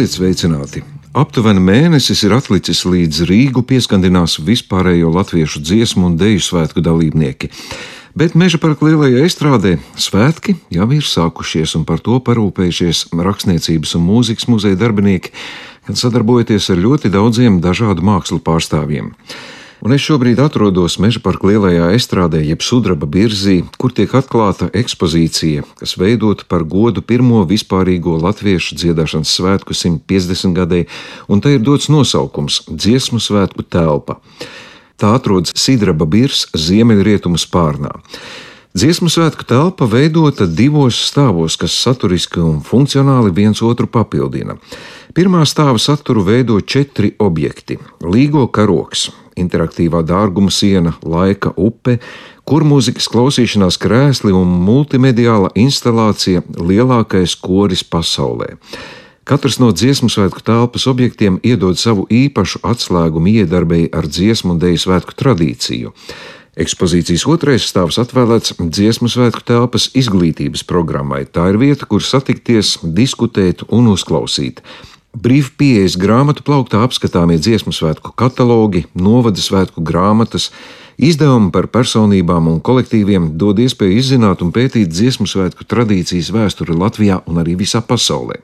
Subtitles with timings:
[0.00, 0.80] Esiet sveicināti!
[1.12, 7.50] Aptuveni mēnesis ir atlicis līdz Rīgu pieskandinās vispārējo latviešu dziesmu un deju svētku dalībnieki.
[8.16, 14.06] Bet meža parka lielajā estrādē svētki jau ir sākušies, un par to parūpējušies rakstniecības un
[14.06, 15.34] mūzikas muzeja darbinieki,
[15.84, 19.12] gan sadarbojoties ar ļoti daudziem dažādu mākslu pārstāvjiem.
[19.80, 25.64] Un es šobrīd atrodos Meža parka lielajā estrādē, jeb sudraba birzī, kur tiek atklāta ekspozīcija,
[25.80, 30.82] kas veidota par godu pirmo vispārīgo latviešu dziedāšanas svētku 150 gadē,
[31.32, 34.20] un tai ir dots nosaukums- Dziesmu svētku telpa.
[35.00, 37.96] Tā atrodas Sidraba birs ziemeļrietumu spārnā.
[38.76, 44.58] Dziesmu svētku telpa veidota divos stāvos, kas saturiski un funkcionāli viens otru papildina.
[45.14, 47.78] Pirmā stāva saturu veido četri objekti-
[48.12, 49.08] līgo karoks,
[49.40, 51.98] interaktīvā dārguma siena, laika upe,
[52.44, 58.56] kur mūzikas klausīšanās krēsli un multimediāla instalācija lielākais koris pasaulē.
[59.30, 64.80] Katrs no dziesmu svētku telpas objektiem iedod savu īpašu atslēgumu iedarbēji ar dziesmu un dēļu
[64.82, 65.92] svētku tradīciju.
[66.60, 71.22] Ekspozīcijas otrais stāvs atvēlēts dziesmu svētku telpas izglītības programmai.
[71.30, 74.64] Tā ir vieta, kur satikties, diskutēt un uzklausīt.
[75.10, 80.52] Brīv pieejas grāmatu plauktā apskatāmie dziesmu svētku katalogi, novada svētku grāmatas,
[81.02, 87.18] izdevumi par personībām un kolektīviem dod iespēju izzināt un pētīt dziesmu svētku tradīcijas vēsturi Latvijā
[87.26, 88.38] un arī visā pasaulē.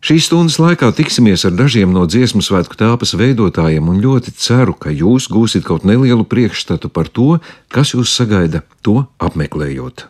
[0.00, 4.88] Šīs stundas laikā tiksimies ar dažiem no dziesmu svētku telpas veidotājiem un ļoti ceru, ka
[4.88, 7.36] jūs gūsiet kaut nelielu priekšstatu par to,
[7.68, 10.06] kas jūs sagaida to apmeklējot.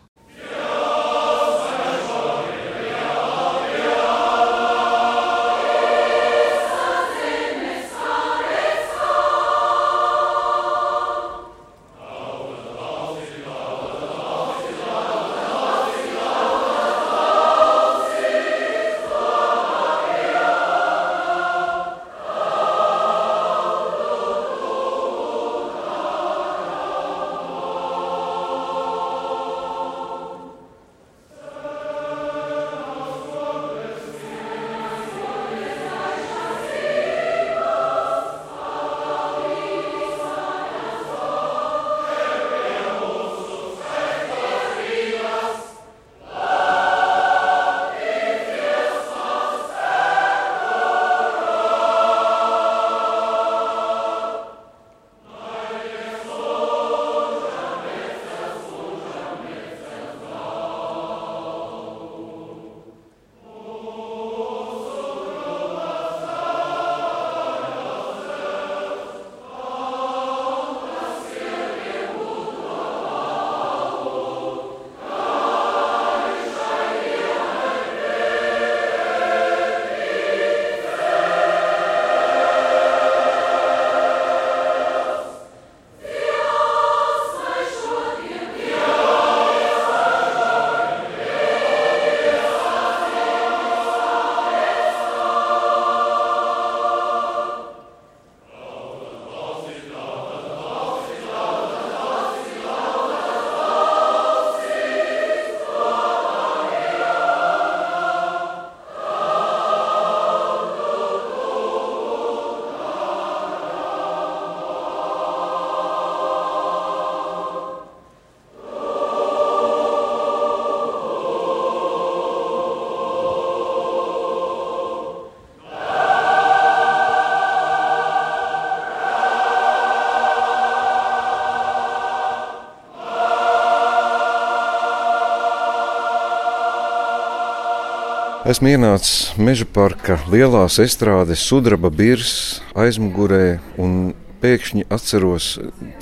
[138.51, 142.31] Esmu ienācis meža parka lielās estrādes, sudraba birs
[142.75, 143.93] aizmugurē un
[144.41, 145.45] pēkšņi atceros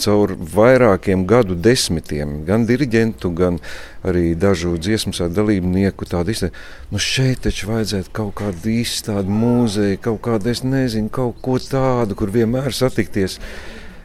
[0.01, 3.59] caur vairākiem gadu desmitiem, gan diriģentu, gan
[4.01, 10.23] arī dažu dziesmu dalībnieku tādu izteiktu, nu šeit taču vajadzētu kaut kādu izstādi mūzeju, kaut
[10.25, 13.37] kādu, es nezinu, kaut ko tādu, kur vienmēr satikties.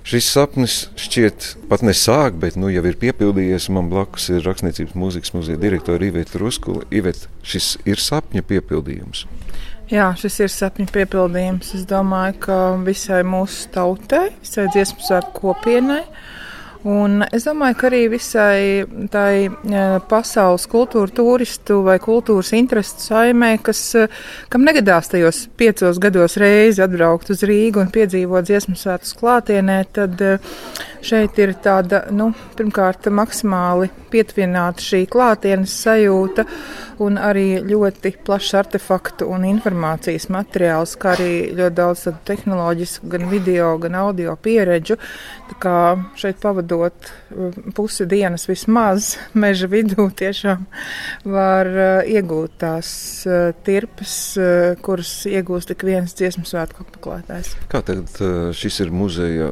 [0.05, 3.71] Šis sapnis šķiet pat nesāk, bet nu, jau ir piepildījies.
[3.73, 6.85] Man blakus ir Rakstniecības mūzikas muzeja direktore Iveta Ruskula.
[6.93, 9.25] Iveta, šis ir sapņa piepildījums.
[9.89, 11.73] Jā, šis ir sapņu piepildījums.
[11.79, 16.03] Es domāju, ka visai mūsu tautai, visai dziesmu svētku kopienai
[16.85, 23.55] Un es domāju, ka arī visai tai e, pasaules kultūra turistu vai kultūras interesu saimē,
[23.65, 24.03] kas, e,
[24.53, 30.21] kam negadās tajos piecos gados reizi atbraukt uz Rīgu un piedzīvot dziesmu svētkus klātienē, tad
[30.21, 30.35] e,
[31.05, 36.47] šeit ir tāda, nu, pirmkārt, maksimāli pietuvināta šī klātienes sajūta
[37.03, 43.73] un arī ļoti plašs artefaktu un informācijas materiāls, kā arī ļoti daudz tehnoloģisku, gan video,
[43.83, 44.99] gan audio pieredžu.
[45.51, 45.77] Tā kā
[46.21, 47.11] šeit pavadot
[47.75, 50.67] pusi dienas vismaz meža vidū tiešām
[51.29, 52.89] var uh, iegūt tās
[53.29, 54.15] uh, tirpes,
[54.85, 57.55] kuras iegūst tik viens dziesmu svētku apmeklētājs.
[57.73, 59.51] Kā tagad šis ir muzeja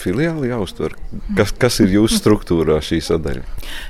[0.00, 0.96] filiāli jāuztver?
[1.38, 3.44] Kas, kas ir jūsu struktūrā šī sadaļa?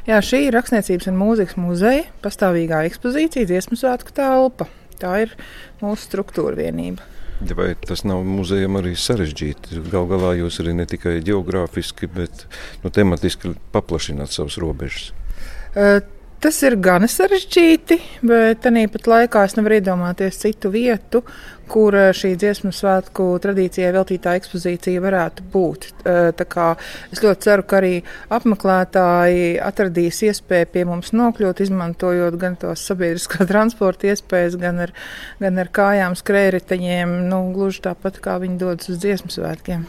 [0.08, 4.68] Jā, šī ir rakstniecības un mūzikas muzeja pastāvīgā ekspozīcija dziesmu svētku telpa.
[5.00, 5.34] Tā ir
[5.82, 7.04] mūsu struktūra vienība.
[7.54, 9.82] Vai tas nav muzejam arī sarežģīti?
[9.92, 12.46] Galu galā jūs arī ne tikai geogrāfiski, bet
[12.84, 15.10] nu, tematiski paplašināt savas robežas.
[15.74, 15.98] Uh,
[16.44, 17.96] Tas ir gan sarežģīti,
[18.28, 21.22] bet tāpat laikā es nevaru iedomāties citu vietu,
[21.70, 25.88] kur eh, šī dziesmu svētku tradīcijai veltītā ekspozīcija varētu būt.
[26.04, 26.44] Eh,
[27.12, 27.94] es ļoti ceru, ka arī
[28.34, 34.94] apmeklētāji atradīs iespēju pie mums nokļūt, izmantojot gan tos sabiedriskā transporta iespējas, gan ar,
[35.42, 39.84] gan ar kājām, skrējriteņiem, nu, gluži tāpat kā viņi dodas uz dziesmu svētkiem.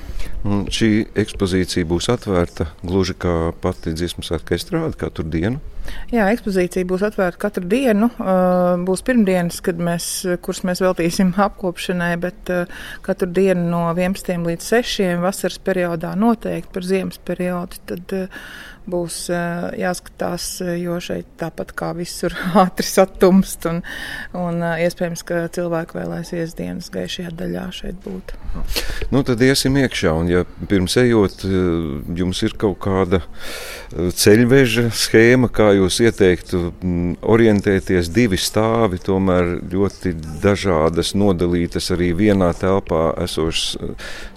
[0.45, 0.92] Un šī
[1.25, 5.62] ekspozīcija būs atvērta gluži kā pati dziesmu svētku estrāde katru dienu.
[6.13, 8.09] Jā, ekspozīcija būs atvērta katru dienu.
[8.85, 10.07] Būs pirmdienas, mēs,
[10.45, 12.53] kuras mēs veltīsim apkopšanai, bet
[13.05, 17.81] katru dienu no 11 līdz 6 vasaras periodā noteikti par ziemas periodu.
[17.89, 18.15] Tad
[18.89, 19.17] būs
[19.79, 20.47] jāskatās,
[20.79, 23.81] jo šeit tāpat kā visur ātri satumst un,
[24.37, 28.35] un iespējams, ka cilvēki vēlēsies dienas gaišajā daļā šeit būt.
[29.11, 31.43] Nu, tad iesim iekšā, un ja pirms ejot,
[32.15, 33.21] jums ir kaut kāda
[33.91, 36.61] ceļveža schēma, kā jūs ieteiktu
[37.35, 43.77] orientēties divi stāvi, tomēr ļoti dažādas, nodalītas arī vienā telpā esošas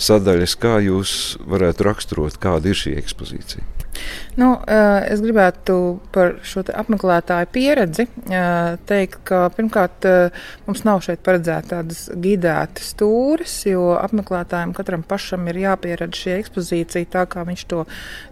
[0.09, 1.13] sadaļas, kā jūs
[1.49, 3.78] varētu raksturot, kāda ir šī ekspozīcija?
[4.39, 10.37] Nu, eh, es gribētu par šo apmeklētāju pieredzi eh, teikt, ka pirmkārt eh,
[10.69, 17.11] mums nav šeit paredzēta tādas gidētas stūres, jo apmeklētājiem katram pašam ir jāpieredz šī ekspozīcija
[17.17, 17.83] tā, kā viņš to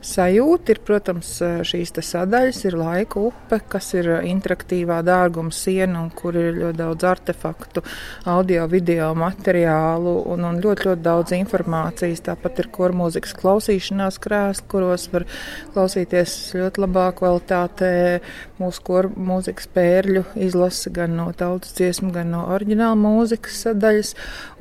[0.07, 0.71] sajūt.
[0.77, 1.33] Ir, protams,
[1.67, 7.09] šīs sadaļas, ir laika upe, kas ir interaktīvā dārguma siena un kur ir ļoti daudz
[7.11, 7.83] artefaktu,
[8.31, 12.23] audio, video materiālu un, un ļoti, ļoti daudz informācijas.
[12.31, 15.27] Tāpat ir kormūzikas klausīšanās krēsli, kuros var
[15.75, 17.93] klausīties ļoti labā kvalitātē
[18.61, 24.13] mūsu koru mūzikas pērļu izlasi gan no tautas dziesmu, gan no oriģināla mūzikas sadaļas.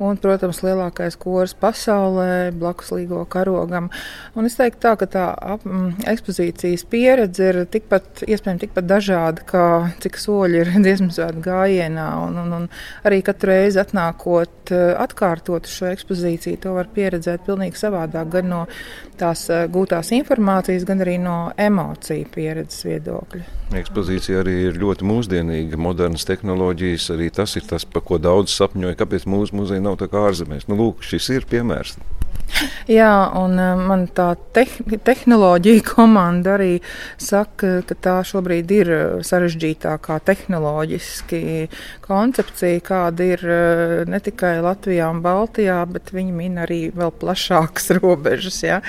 [0.02, 3.88] Un, protams, lielākais kors pasaulē, blakus līgo karogam.
[4.36, 9.46] Un es teiktu tā, ka tā ap, m, ekspozīcijas pieredze ir tikpat, iespējams, tikpat dažāda,
[9.48, 9.66] kā
[10.04, 12.08] cik soļi ir dziesmu svētku gājienā.
[12.26, 12.68] Un, un, un
[13.08, 14.72] arī katru reizi atnākot,
[15.06, 18.62] atkārtot šo ekspozīciju, to var pieredzēt pilnīgi savādāk, gan no
[19.20, 23.42] tās gūtās informācijas, gan arī no emociju pieredzes viedokļa.
[23.76, 27.10] Ekspozīcija arī ir ļoti mūsdienīga, modernas tehnoloģijas.
[27.16, 28.98] Arī tas ir tas, par ko daudz sapņoja.
[29.00, 30.68] Kāpēc mūsu muzeja nav tā kā ārzemēs?
[30.70, 31.96] Nu, lūk, šis ir piemērs.
[32.86, 34.64] Jā, un eh, man tā te
[35.04, 36.78] tehnoloģija komanda arī
[37.20, 41.40] saka, ka tā šobrīd ir eh, sarežģītākā tehnoloģiski
[42.06, 47.92] koncepcija, kāda ir eh, ne tikai Latvijā un Baltijā, bet viņi min arī vēl plašākas
[47.98, 48.62] robežas.
[48.64, 48.80] Ja?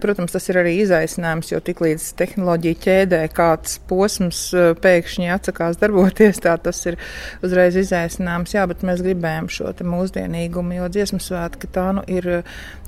[0.00, 4.40] Protams, tas ir arī izaicinājums, jo tiklīdz tehnoloģija ķēdē kāds posms
[4.82, 6.98] pēkšņi atsakās darboties, tā tas ir
[7.44, 8.56] uzreiz izaicinājums.
[8.56, 12.28] Jā, bet mēs gribējām šo mūsdienīgumu, jo dziesmu svētki tā nu ir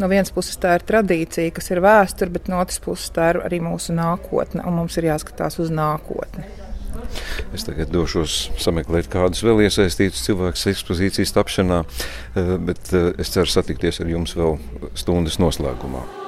[0.01, 3.43] no vienas puses tā ir tradīcija, kas ir vēsture, bet no otras puses tā ir
[3.45, 6.47] arī mūsu nākotne, un mums ir jāskatās uz nākotni.
[7.57, 13.51] Es tagad došos sameklēt kādus vēl iesaistītus cilvēkus ekspozīcijas tapšanā, eh, bet eh, es ceru
[13.51, 14.59] satikties ar jums vēl
[14.99, 16.22] stundas noslēgumā.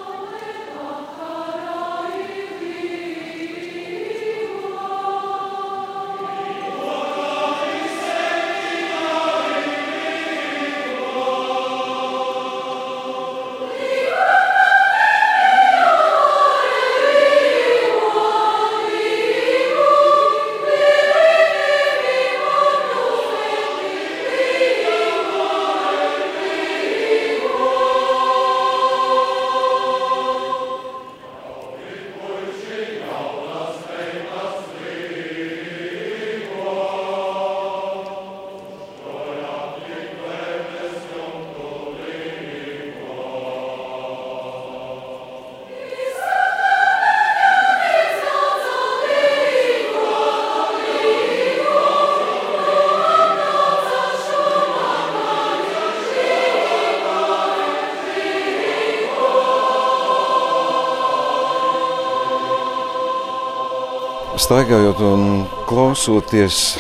[64.45, 65.23] Staigājot un
[65.65, 66.75] klausoties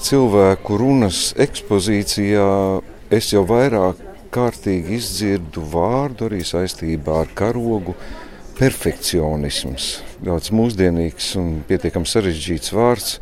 [0.00, 2.46] cilvēku runas ekspozīcijā,
[3.12, 4.00] es jau vairāk
[4.32, 7.92] kārtīgi izdzirdu vārdu arī saistībā ar karogu.
[8.56, 9.90] Perfekcionisms,
[10.24, 13.18] tāds mūsdienīgs un pietiekami sarežģīts vārds.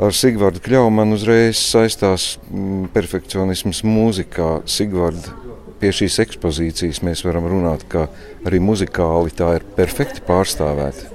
[0.00, 4.62] Ar Sigvārdu Kļauju man uzreiz saistās mm, perfekcionisms mūzikā.
[4.64, 5.36] Sigvārdu
[5.84, 8.08] pie šīs ekspozīcijas mēs varam runāt, ka
[8.48, 11.11] arī muzikāli tā ir perfekti pārstāvēta.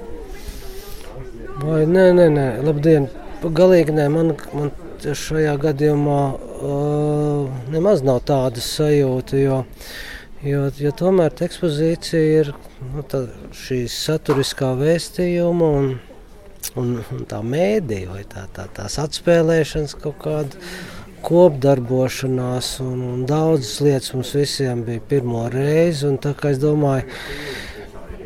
[1.58, 3.08] Vai nē, nē, nē, labdien.
[3.42, 4.68] Galīgi nē, man, man
[5.02, 9.40] šajā gadījumā uh, nemaz nav tāda sajūta.
[9.42, 9.56] Jo,
[10.46, 12.52] jo, jo tomēr ekspozīcija ir
[12.92, 13.24] nu, tā,
[13.58, 15.90] šī saturiskā vēstījuma un,
[16.78, 20.62] un, un tā mēdīja vai tā, tā, tās atspēlēšanas kaut kāda
[21.26, 22.76] kopdarbošanās.
[22.86, 26.14] Un, un daudzas lietas mums visiem bija pirmo reizi.
[26.22, 27.18] Tā kā es domāju,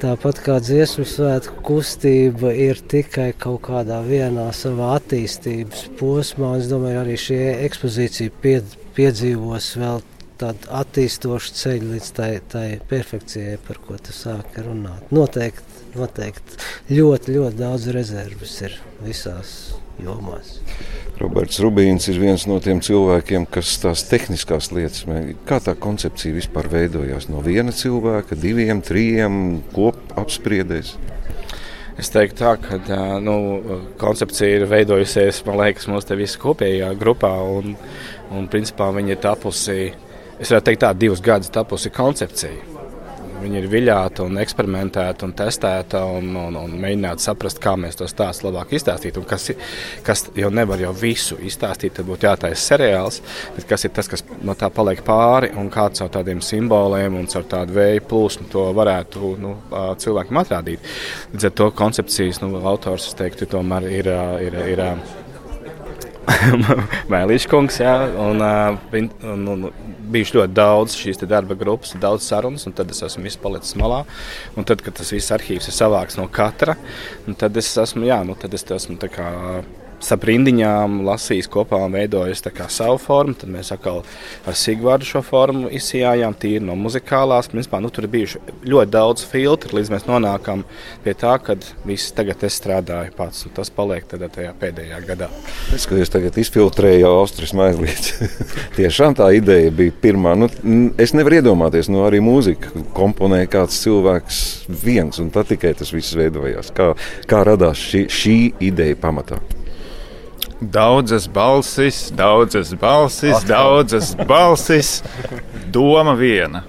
[0.02, 7.04] Tāpat kā dziesmu svētku kustība ir tikai kaut kādā vienā savā attīstības posmā, es domāju,
[7.04, 10.02] arī šī ekspozīcija pied, piedzīvos vēl
[10.42, 15.06] tādu attīstošu ceļu līdz tai, tai perfekcijai, par ko tu sāki runāt.
[15.14, 16.58] Noteikti, noteikti
[16.98, 18.74] ļoti, ļoti daudz rezerves ir
[19.06, 19.54] visās
[20.00, 20.58] jomās.
[21.20, 25.04] Roberts Rubīns ir viens no tiem cilvēkiem, kas tās tehniskās lietas,
[25.46, 29.34] kā tā koncepcija vispār veidojās no viena cilvēka, diviem, trijiem
[29.74, 30.96] kopapspriedēs.
[32.00, 33.36] Es teiktu, tā, ka nu,
[34.00, 37.34] koncepcija ir veidojusies liekas, mūsu visā kopējā grupā.
[37.58, 37.76] Un,
[38.32, 39.78] un principā viņa ir tapusi,
[40.40, 42.71] es varētu teikt, tā, divus gadus tapusi koncepcija.
[43.42, 48.06] Viņa ir viļāta, un eksperimentēta un testēta un, un, un mēģināta saprast, kā mēs to
[48.10, 49.18] stāstu labāk izstāstīt.
[49.18, 49.48] Un kas,
[50.06, 53.20] kas jau nevar jau visu izstāstīt, tad būtu jātaisa seriāls,
[53.56, 57.26] bet kas ir tas, kas no tā paliek pāri un kāds caur tādiem simboliem un
[57.32, 59.56] caur tādu vēju plūsmu to varētu nu,
[60.04, 60.92] cilvēkiem atrādīt.
[61.34, 64.12] Līdz ar to koncepcijas nu, autors, es teiktu, tomēr ir.
[64.46, 64.86] ir, ir,
[67.12, 72.74] Mēlīša kungs, jā, un, un, un bijuši ļoti daudz šīs darba grupas, daudz sarunas, un
[72.76, 74.02] tad es esmu palicis malā.
[74.56, 76.76] Un tad, kad tas viss arhīvs ir savāks no katra,
[77.38, 79.28] tad es esmu, jā, nu, tad es esmu tā kā
[80.02, 82.42] starp rindiņām lasījis kopā un veidojis
[82.72, 83.34] savu formu.
[83.38, 84.02] Tad mēs atkal
[84.48, 87.50] ar Sigvārdu šo formu izsījām, tīri no muzikālās.
[87.52, 90.64] Principā, nu, tur bijuši ļoti daudz filtru, līdz mēs nonākam
[91.04, 91.56] pie tā, ka
[91.86, 95.30] viss tagad es strādāju pats, tas paliek tajā pēdējā gadā.
[95.74, 98.34] Es skatos, tagad izfiltrēju jau Austrijas maizlītes.
[98.78, 100.34] Tiešām tā ideja bija pirmā.
[100.38, 100.50] Nu,
[101.00, 104.42] es nevaru iedomāties, nu arī mūzika komponēja kāds cilvēks
[104.82, 106.72] viens, un tad tikai tas viss veidojās.
[106.76, 106.92] Kā,
[107.30, 108.38] kā radās šī, šī
[108.72, 109.40] ideja pamatā?
[110.62, 113.48] Daudzas balsis, daudzas balsis, Atkal.
[113.48, 115.02] daudzas balsis,
[115.74, 116.62] doma viena.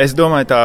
[0.00, 0.60] Es domāju, tā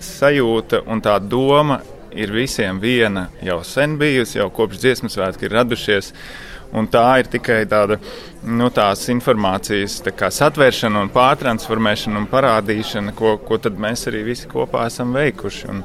[0.00, 1.82] sajūta un tā doma
[2.16, 6.12] ir visiem viena jau sen bijusi, jau kopš dziesmu svētki ir radušies.
[6.76, 7.98] Un tā ir tikai tāda
[8.42, 8.70] nu,
[9.12, 15.68] informācijas tā satvēršana, un pārtransformēšana un parādīšana, ko, ko mēs arī visi kopā esam veikuši.
[15.68, 15.84] Un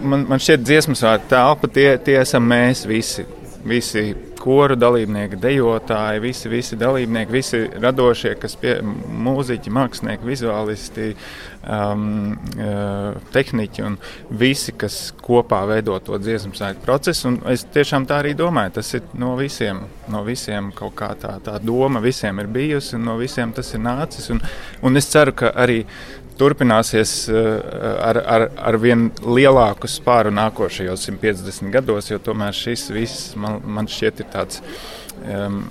[0.00, 3.26] man, man šķiet, ka dziesmu svētku telpa tie, tie esam mēs visi
[3.64, 11.10] visi koru dalībnieki, dejotāji, visi, visi dalībnieki, visi radošie, kas pie mūziķi, mākslinieki, vizuālisti,
[11.64, 13.98] um, uh, tehniķi un
[14.30, 17.28] visi, kas kopā veido to dziesmu sēklu procesu.
[17.30, 21.36] Un es tiešām tā arī domāju, tas ir no visiem, no visiem kaut kā tā,
[21.44, 24.30] tā doma visiem ir bijusi un no visiem tas ir nācis.
[24.34, 24.42] Un,
[24.86, 25.82] un es ceru, ka arī
[26.40, 27.48] turpināsies eh,
[28.00, 33.90] ar, ar, ar vien lielāku spāru nākošajos 150 gados, jo tomēr šis viss man, man
[33.90, 34.62] šķiet ir tāds
[35.20, 35.62] um,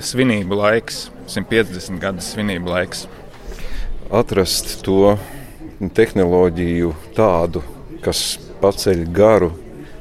[0.00, 3.04] svinību laiks, 150 gadu svinību laiks.
[4.10, 5.14] Atrast to
[5.94, 7.62] tehnoloģiju tādu,
[8.02, 9.52] kas paceļ garu,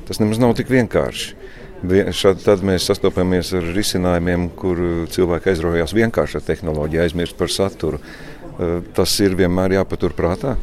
[0.08, 1.36] tas nemaz nav tik vienkārši.
[2.18, 4.82] Šad, tad mēs sastopamies ar risinājumiem, kur
[5.14, 8.02] cilvēki aizraujās vienkārši ar tehnoloģiju, aizmirst par saturu.
[8.60, 10.58] Eh, tas ir vienmēr jāpaturprātā.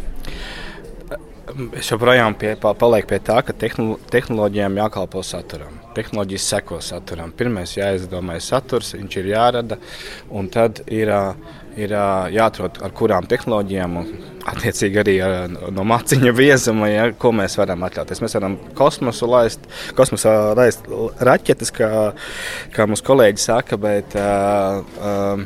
[1.79, 5.79] Es joprojām pie, palieku pie tā, ka tehnoloģijām jākalpo saturam.
[5.97, 7.31] Tehnoloģijas seko saturam.
[7.33, 9.79] Pirmais jāizdomā saturs, viņš ir jārada,
[10.29, 11.15] un tad ir,
[11.77, 11.93] ir
[12.35, 13.99] jāatrod ar kurām tehnoloģijām,
[14.53, 18.23] attiecīgi arī ar, no maciņa viezuma, ja, ko mēs varam atļauties.
[18.25, 19.67] Mēs varam kosmosu laist,
[19.99, 20.87] kosmosā laist
[21.29, 21.91] raķetes, kā,
[22.75, 25.45] kā mūsu kolēģi saka, bet uh, uh,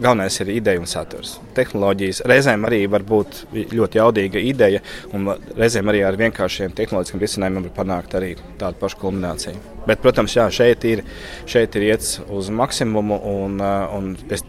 [0.00, 1.36] galvenais ir ideja un saturs.
[1.56, 4.82] Tehnoloģijas reizēm arī var būt ļoti jaudīga ideja,
[5.16, 9.62] un reizēm arī ar vienkāršiem tehnoloģiskiem risinājumiem var panākt arī tādu pašu kulmināciju.
[9.86, 11.04] Bet, protams, jā, šeit ir,
[11.48, 14.42] šeit ir iets uz maksimumu, un, un es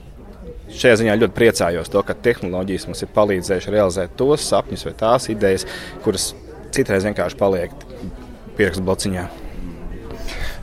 [0.73, 5.29] šajā ziņā ļoti priecājos, to, ka tehnoloģijas mums ir palīdzējušas realizēt tos sapņus vai tās
[5.33, 5.67] idejas,
[6.05, 6.31] kuras
[6.75, 7.75] citreiz vienkārši paliek
[8.57, 9.27] pierakstu blociņā.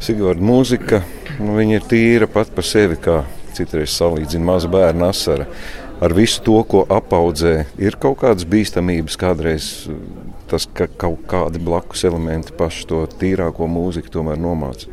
[0.04, 1.00] Sigvārda mūzika,
[1.40, 3.22] nu, ir tīra pat par sevi, kā
[3.56, 5.46] citreiz salīdzina maza bērna asara.
[6.04, 9.68] Ar visu to, ko apaudzē, ir kaut kādas bīstamības, kādreiz
[10.50, 14.90] tas, ka kaut kādi blakus elementi pašu to tīrāko mūziku tomēr nomāca.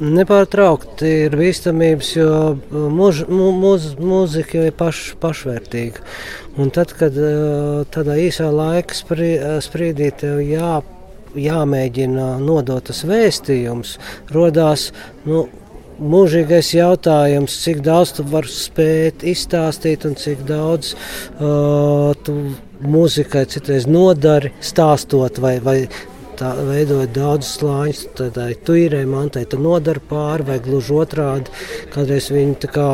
[0.00, 2.36] Nepārtraukti ir bīstamības, jo
[2.72, 6.02] mūž, mūz, mūzika jau ir paš, pašvērtīga.
[6.62, 7.16] Un tad, kad
[7.92, 8.96] tādā īsā laika
[9.62, 10.80] sprīdī tev jā,
[11.38, 13.98] jāmēģina nodot tas vēstījums,
[14.32, 14.90] rodās
[15.28, 15.46] nu,
[16.02, 22.36] mūžīgais jautājums, cik daudz tu vari spēt izstāstīt un cik daudz uh, tu
[22.82, 25.76] mūzikai citreiz nodari stāstot vai, vai
[26.38, 31.52] tā veidojot daudzus slāņus, tad tuīrē mantai tu nodara pāri vai gluži otrādi,
[31.94, 32.88] kādreiz viņi tā kā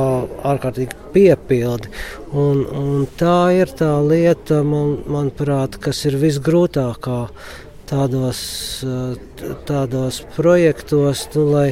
[0.53, 1.93] ārkārtīgi piepildi.
[2.33, 7.23] Un, un tā ir tā lieta, man, manuprāt, kas ir visgrūtākā
[7.89, 8.41] tādos,
[9.69, 11.67] tādos projektos, nu, lai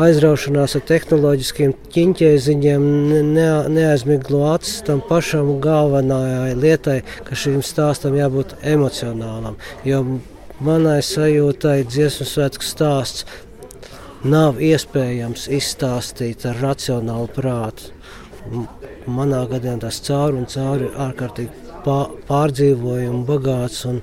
[0.00, 2.88] aizraušanās ar tehnoloģiskiem ķīņķēziņiem
[3.32, 6.98] ne, neaizmiglo acis tam pašam galvenajai lietai,
[7.28, 9.56] ka šīm stāstam jābūt emocionālam.
[9.88, 10.04] Jo
[10.62, 13.24] manai sajūtai dziesmu svētku stāsts
[14.22, 17.90] nav iespējams izstāstīt ar racionālu prātu.
[19.10, 21.62] Manā gadījumā tas cauri un cauri ir ārkārtīgi
[22.28, 23.98] pārdzīvojumu bagāts un,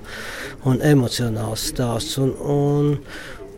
[0.67, 2.17] un emocionāls stāsts.
[2.19, 2.91] Un, un,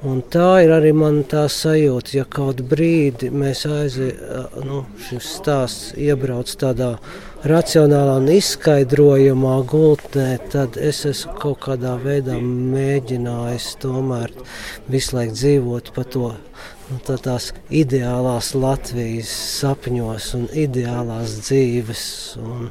[0.08, 5.92] un tā ir arī man tā sajūta, ja kaut brīdi mēs aizējām, nu, šis stāsts
[6.00, 6.96] iebrauc tādā
[7.48, 14.34] racionālā un izskaidrojamā gultnē, tad es esmu kaut kādā veidā mēģinājis tomēr
[14.92, 16.34] visu laiku dzīvot pa to.
[16.92, 19.32] Nu, tā tās ideālās Latvijas
[19.62, 22.04] sapņos un ideālās dzīves.
[22.44, 22.68] Un,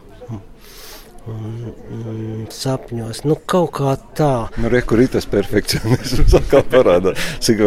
[1.31, 3.23] un, un sapņos.
[3.29, 4.33] Nu, kaut kā tā.
[4.61, 6.37] Nu, re, kur ir tas perfekcionisms?
[6.51, 7.13] Kā parādā,
[7.45, 7.61] cik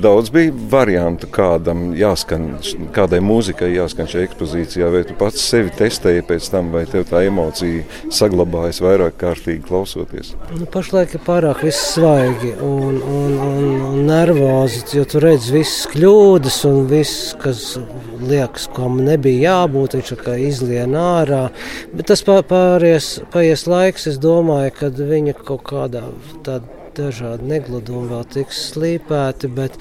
[0.00, 2.54] daudz bija variantu, kādam jāskan,
[2.94, 7.24] kādai mūzikai jāskan šajā ekspozīcijā, vai tu pats sevi testēji pēc tam, vai tev tā
[7.28, 7.84] emocija
[8.16, 10.32] saglabājas vairāk kārtīgi klausoties?
[10.54, 15.90] Nu, pašlaik ir pārāk viss svaigi un, un, un, un nervozi, jo tu redz visas
[15.92, 17.74] kļūdas un viss, kas
[18.20, 21.46] liekas, kam nebija jābūt, viņš kā izlien ārā.
[21.92, 26.04] Bet tas pārējais paies laiks, es domāju, ka viņa kaut kādā
[26.46, 29.78] tādā dažādi negludumi vēl tiks slīpēti, bet,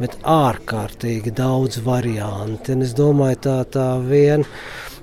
[0.00, 2.74] bet ārkārtīgi daudz variantu.
[2.74, 4.46] Un es domāju, tā, tā vien.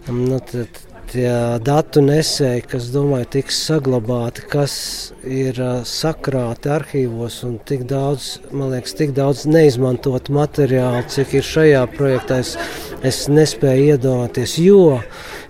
[0.07, 1.31] Nu, tad, tie
[1.63, 4.75] datu nesēji, kas, domāju, tiks saglabāti, kas
[5.23, 11.83] ir sakrāti arhīvos un tik daudz, man liekas, tik daudz neizmantot materiālu, cik ir šajā
[11.95, 12.55] projektā, es,
[13.07, 14.99] es nespēju iedomāties, jo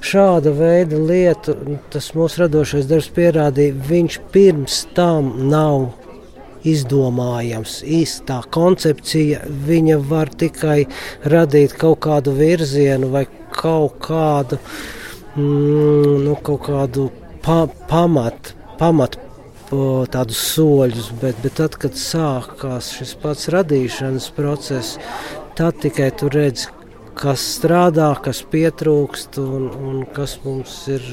[0.06, 1.58] šāda veida lietu,
[1.94, 5.90] tas mūsu radošais darbs pierādīja, viņš pirms tam nav
[6.68, 7.80] izdomājams.
[7.86, 10.82] Īstā koncepcija viņa var tikai
[11.30, 14.60] radīt kaut kādu virzienu vai kaut kādu
[15.38, 17.08] mm, nu, kaut kādu
[17.46, 19.18] pa, pamatu, pamat,
[20.14, 24.98] tādus soļus, bet, bet tad, kad sākās šis pats radīšanas process,
[25.58, 26.70] tad tikai tu redzi,
[27.18, 31.04] kas strādā, kas pietrūkst un, un kas mums ir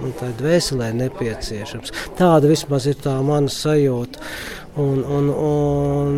[0.00, 1.92] un tā dvēselē nepieciešams.
[2.18, 4.22] Tāda vismaz ir tā mana sajūta.
[4.80, 6.16] Un, un, un,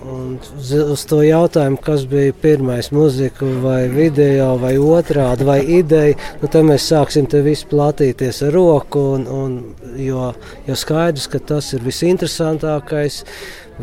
[0.00, 6.48] Un uz to jautājumu, kas bija pirmais, mūzika vai video, vai otrādi, vai ideja, nu,
[6.48, 9.02] tad mēs sāksim te visu platīties ar roku.
[9.18, 9.58] Un, un,
[10.00, 10.30] jo,
[10.64, 13.22] jo skaidrs, ka tas ir visinteresantākais,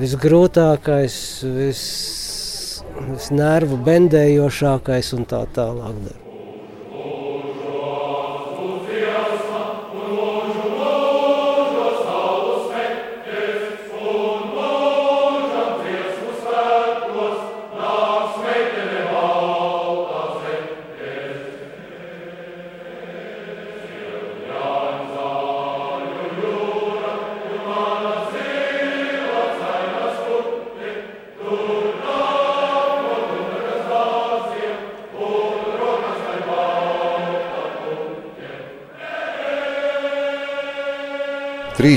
[0.01, 1.17] visgrūtākais,
[1.59, 1.83] vis,
[2.97, 6.25] visnervu bendējošākais un tā tālāk.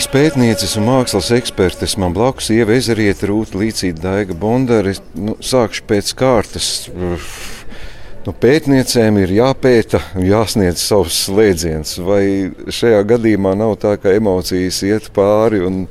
[0.00, 4.94] Trīs pētnieces un mākslas ekspertes man blakus Ieva Ezerieta, Rūta Līcīta, Daiga Bondara.
[5.12, 6.68] Nu, sākšu pēc kārtas.
[8.24, 11.98] Nu, pētniecēm ir jāpēta, jāsniedz savs slēdziens.
[12.00, 12.22] Vai
[12.72, 15.82] šajā gadījumā nav tā, ka emocijas iet pāri un,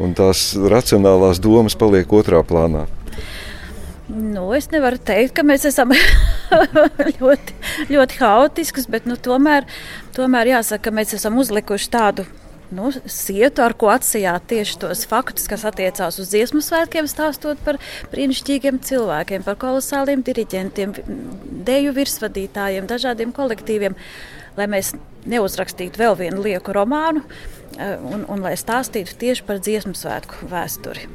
[0.00, 2.86] un tās racionālās domas paliek otrā plānā?
[4.08, 5.92] Nu, es nevaru teikt, ka mēs esam
[7.20, 7.60] ļoti,
[7.92, 9.68] ļoti haotiskas, bet nu, tomēr,
[10.16, 12.30] tomēr jāsaka, ka mēs esam uzlikuši tādu
[12.74, 17.80] nu, sietu, ar ko atsijāt tieši tos faktus, kas attiecās uz dziesmu svētkiem, stāstot par
[18.12, 20.94] brīnišķīgiem cilvēkiem, par kolosāliem diriģentiem,
[21.66, 23.96] deju virsvadītājiem, dažādiem kolektīviem,
[24.58, 24.94] lai mēs
[25.30, 31.08] neuzrakstītu vēl vienu lieku romānu eh, un, un lai stāstītu tieši par dziesmu svētku vēsturi.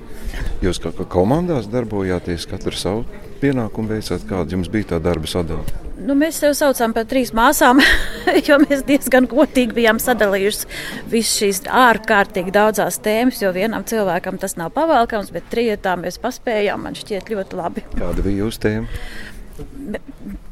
[0.65, 3.05] Jūs kā komandās darbojāties, katru savu
[3.41, 5.83] pienākumu veicāt, kāda jums bija tā darba sadalījuma?
[6.05, 7.79] Nu, mēs sev saucam par trīs māsām,
[8.47, 10.67] jo mēs diezgan godīgi bijām sadalījuši
[11.09, 13.41] visas šīs ārkārtīgi daudzās tēmas.
[13.41, 16.85] Jo vienam cilvēkam tas nav pavēlkams, bet trijotā mēs paspējām.
[16.85, 17.85] Man šķiet ļoti labi.
[17.95, 19.01] Kāda bija jūsu tēma?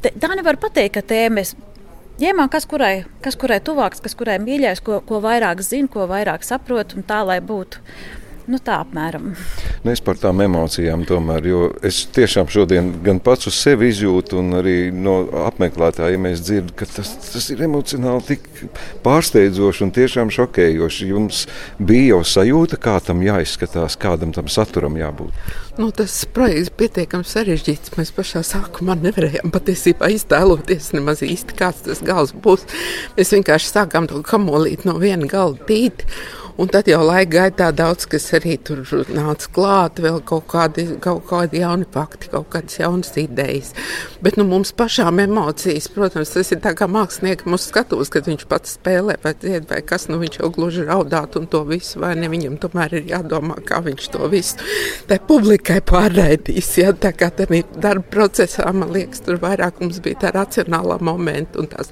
[0.02, 1.54] Tā nevar pateikt, ka tēmas.
[2.18, 6.46] Ņēmām, kas kurai, kas kurai tuvāks, kas kurai mīļāks, ko, ko vairāk zina, ko vairāk
[6.46, 7.82] saprot, un tā, lai būtu
[8.44, 9.30] Nu, tā apmēram.
[9.84, 14.36] Nu, es par tām emocijām tomēr, jo es tiešām šodien gan pats uz sevi izjūtu,
[14.42, 15.14] un arī no
[15.48, 18.44] apmeklētājiem es dzirdu, ka tas, tas ir emocionāli tik
[19.06, 21.08] pārsteidzoši un tiešām šokējoši.
[21.14, 21.46] Jums
[21.80, 25.32] bija jau sajūta, kā tam jāizskatās, kādam tam saturam jābūt.
[25.80, 27.96] Nu, tas projekts ir pietiekami sarežģīts.
[27.96, 32.68] Mēs pašā sākumā nevarējām patiesībā iztēloties nemaz īsti, kāds tas gals būs.
[33.16, 36.04] Mēs vienkārši sākām to kamolīt no viena gala pīt.
[36.54, 41.24] Un tad jau laika gaitā daudz kas arī tur nāca klāt, vēl kaut kādi, kaut
[41.26, 43.72] kādi jauni fakti, kaut kādas jaunas idejas.
[44.22, 48.44] Bet nu, mums pašām emocijas, protams, tas ir tā kā māksliniekam mums skatos, kad viņš
[48.50, 52.12] pats spēlē vai dzied, vai kas, nu viņš jau gluži raudāt un to visu, vai
[52.20, 54.62] ne, viņam tomēr ir jādomā, kā viņš to visu
[55.10, 56.70] tai publikai pārraidīs.
[56.78, 56.94] Ja?
[56.94, 61.72] Tā kā tādā darba procesā, man liekas, tur vairāk mums bija tā racionālā momenta un
[61.74, 61.90] tās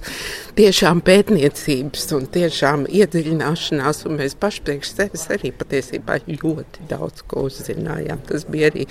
[0.54, 7.24] tiešām pētniecības un tiešām iedziļināšanās, un mēs paši paši priekš sevis arī patiesībā ļoti daudz
[7.26, 8.20] ko uzzinājām.
[8.28, 8.86] Tas bija arī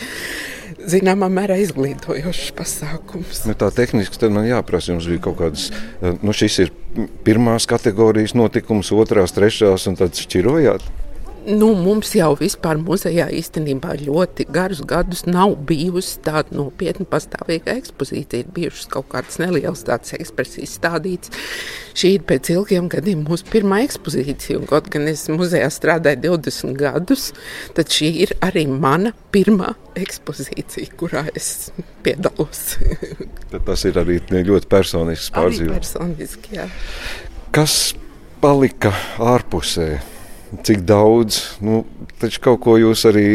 [0.90, 3.46] zināmā mērā izglītojošs pasākums.
[3.46, 5.70] Nu, tā tehniski man jāprasa, jums bija kaut kādas,
[6.22, 6.74] nu šis ir
[7.24, 10.82] pirmās kategorijas notikums, otrās, trešās un tad šķirojāt.
[11.42, 18.44] Nu, mums jau vispār muzejā īstenībā ļoti garus gadus nav bijusi tāda nopietna pastāvīga ekspozīcija.
[18.44, 21.34] Ir bijušas kaut kādas nelielas tādas ekspresijas stādītas.
[21.98, 24.60] Šī ir pēc ilgiem gadiem mūsu pirmā ekspozīcija.
[24.62, 27.32] Un, kaut gan es muzejā strādāju 20 gadus,
[27.74, 31.72] tad šī ir arī mana pirmā ekspozīcija, kurā es
[32.06, 32.78] piedalos.
[33.68, 35.82] tas ir arī ļoti personisks pārdzīvojums.
[35.82, 36.70] Personiski, jā.
[37.50, 37.96] Kas
[38.46, 39.96] palika ārpusē?
[40.64, 41.40] Cik daudz.
[41.64, 41.84] Nu,
[42.22, 43.26] taču kaut ko jūs arī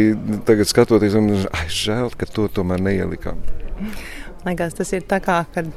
[0.49, 3.41] tagad skatoties, un ai, žēl, ka to tomēr neielikām.
[4.47, 5.73] Liekas, tas ir tā kā, kad,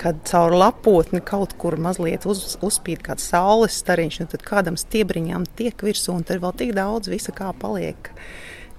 [0.00, 5.48] kad caur lapotni kaut kur mazliet uz, uzspīd kāds saules stariņš, un tad kādam stiebriņām
[5.58, 8.12] tiek virsū, un tur vēl tik daudz visa kā paliek.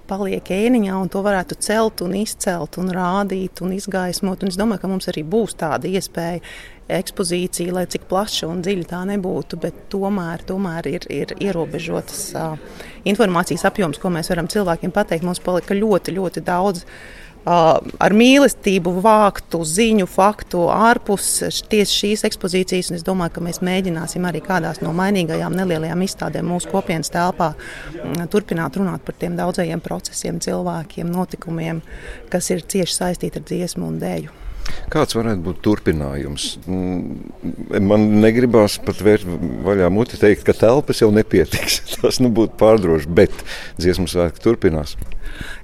[0.03, 4.43] Paliek ēniņā, un to varētu celt, un izcelt, un rādīt, un izgaismot.
[4.43, 6.41] Un es domāju, ka mums arī būs tāda iespēja
[6.91, 12.79] ekspozīcija, lai cik plaša un dziļa tā nebūtu, bet tomēr, tomēr ir, ir ierobežotas uh,
[13.09, 15.27] informācijas apjoms, ko mēs varam cilvēkiem pateikt.
[15.27, 16.83] Mums palika ļoti, ļoti daudz.
[16.83, 21.29] Uh, ar mīlestību vāktu ziņu, faktu ārpus
[21.71, 22.93] tieši šīs ekspozīcijas.
[22.95, 27.53] Es domāju, ka mēs mēģināsim arī kādās no mainīgajām nelielajām izstādēm mūsu kopienas telpā
[28.31, 31.83] turpināt runāt par tiem daudzajiem procesiem, cilvēkiem, notikumiem,
[32.31, 34.42] kas ir cieši saistīti ar dziesmu un dēļu.
[34.93, 36.47] Kāds varētu būt turpinājums?
[36.67, 39.25] Mm, man negribās pat vērt
[39.65, 41.81] vaļā muti teikt, ka telpas jau nepietiks.
[42.03, 43.33] Tas nu būtu pārdroši, bet
[43.81, 44.95] dziesmu svētki turpinās.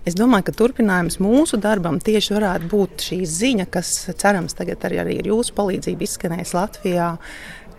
[0.07, 5.01] Es domāju, ka turpinājums mūsu darbam tieši varētu būt šī ziņa, kas cerams tagad arī,
[5.03, 7.11] arī ar jūsu palīdzību izskanēs Latvijā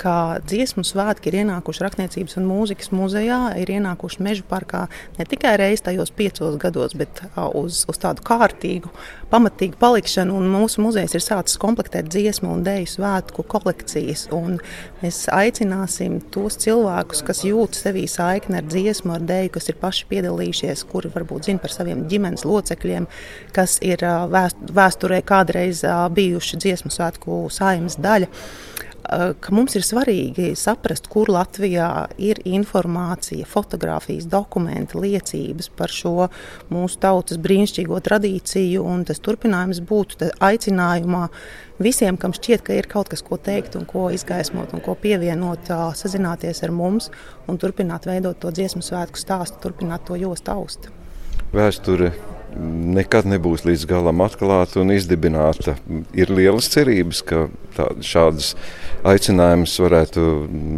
[0.00, 4.86] ka dziesmu svētki ir ienākuši Rakstniecības un mūzikas muzejā, ir ienākuši Meža parkā
[5.18, 8.88] ne tikai reizes tajos piecos gados, bet uz, uz tādu kārtīgu,
[9.32, 10.38] pamatīgu palikšanu.
[10.50, 14.26] Mūsu muzejs ir sācis komplektēt dziesmu un dēļu svētku kolekcijas.
[15.02, 20.08] Mēs aicināsim tos cilvēkus, kas jūt sevī saikni ar dziesmu, ar dēļu, kas ir paši
[20.10, 23.08] piedalījušies, kuri varbūt zina par saviem ģimenes locekļiem,
[23.56, 25.84] kas ir vēsturē kādreiz
[26.16, 28.32] bijuši dziesmu svētku saimnes daļa.
[29.10, 36.28] Eh, ka mums ir svarīgi saprast, kur Latvijā ir informācija, fotografijas, dokumenti, liecības par šo
[36.70, 38.86] mūsu tautas brīnišķīgo tradīciju.
[39.08, 41.24] Tas turpinājums būtu aicinājumā
[41.82, 45.72] visiem, kam šķiet, ka ir kaut kas, ko teikt, un ko izgaismot, un ko pievienot,
[45.98, 47.10] sazināties ar mums
[47.50, 50.92] un turpināt veidot to dziesmu svētku stāstu, turpināt to jostu aust.
[51.50, 52.12] Vēsture
[52.56, 55.76] nekad nebūs līdz galam atklāta un izdibināta.
[56.16, 57.44] Ir lielas cerības, ka
[57.76, 58.54] tā, šādas
[59.06, 60.26] aicinājumus varētu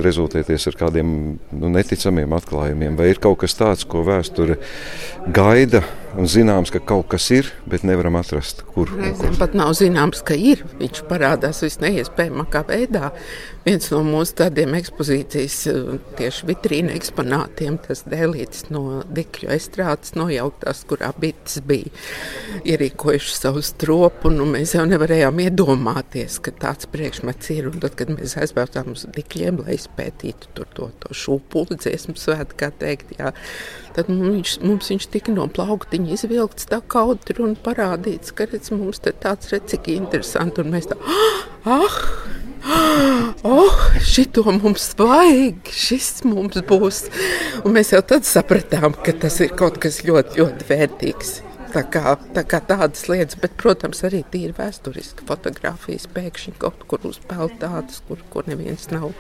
[0.04, 4.60] rezultēties ar kādiem nu, neticamiem atklājumiem, vai ir kaut kas tāds, ko vēsture
[5.32, 5.82] gaida
[6.18, 8.90] un zināms, ka kaut kas ir, bet nevaram atrast, kur.
[8.98, 10.64] Reizēm pat nav zināms, ka ir.
[10.80, 13.10] Viņš parādās visneiespējamākā veidā.
[13.62, 15.80] Viens no mūsu tādiem ekspozīcijas eh,
[16.18, 21.92] tieši vitrīna eksponātiem, tas dēlītis no Dikļu estrādes nojauktās, kurā bites bija
[22.66, 24.32] ierīkojuši savu stropu.
[24.34, 27.70] Nu, mēs jau nevarējām iedomāties, ka tāds priekšmets ir.
[27.70, 32.58] Un tad, kad mēs aizbraucām uz Dikļiem, lai izpētītu to, to, to šūpuli dziesmu svētku,
[32.64, 33.32] kā teikt, jā,
[33.96, 39.02] tad mums, mums viņš tika no plauktiņa izvilkts tā kautri un parādīts, ka redz, mums
[39.04, 40.64] te tāds redz, cik interesanti.
[40.64, 40.98] Un mēs tā,
[41.66, 42.00] ah!
[43.42, 47.00] Oh, šito mums vajag, šis mums būs.
[47.66, 51.32] Un mēs jau tad sapratām, ka tas ir kaut kas ļoti, ļoti vērtīgs.
[51.72, 57.06] Tā kā, tā kā tādas lietas, bet, protams, arī tīri vēsturiski fotografijas pēkšņi kaut kur
[57.08, 59.14] uzpeld tādas, kur, kur neviens nav.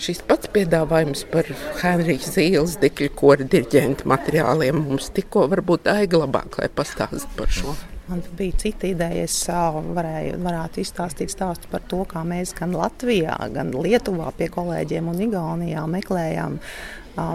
[0.00, 1.48] Šis pats piedāvājums par
[1.80, 7.74] Henrija Zīles dikļu kora diriģenta materiāliem mums tikko varbūt aiga labāk, lai pastāstītu par šo.
[8.08, 9.24] Man bija cita ideja.
[9.24, 15.08] Es varēju, varētu izstāstīt stāstu par to, kā mēs gan Latvijā, gan Lietuvā pie kolēģiem
[15.08, 16.58] un Igaunijā meklējām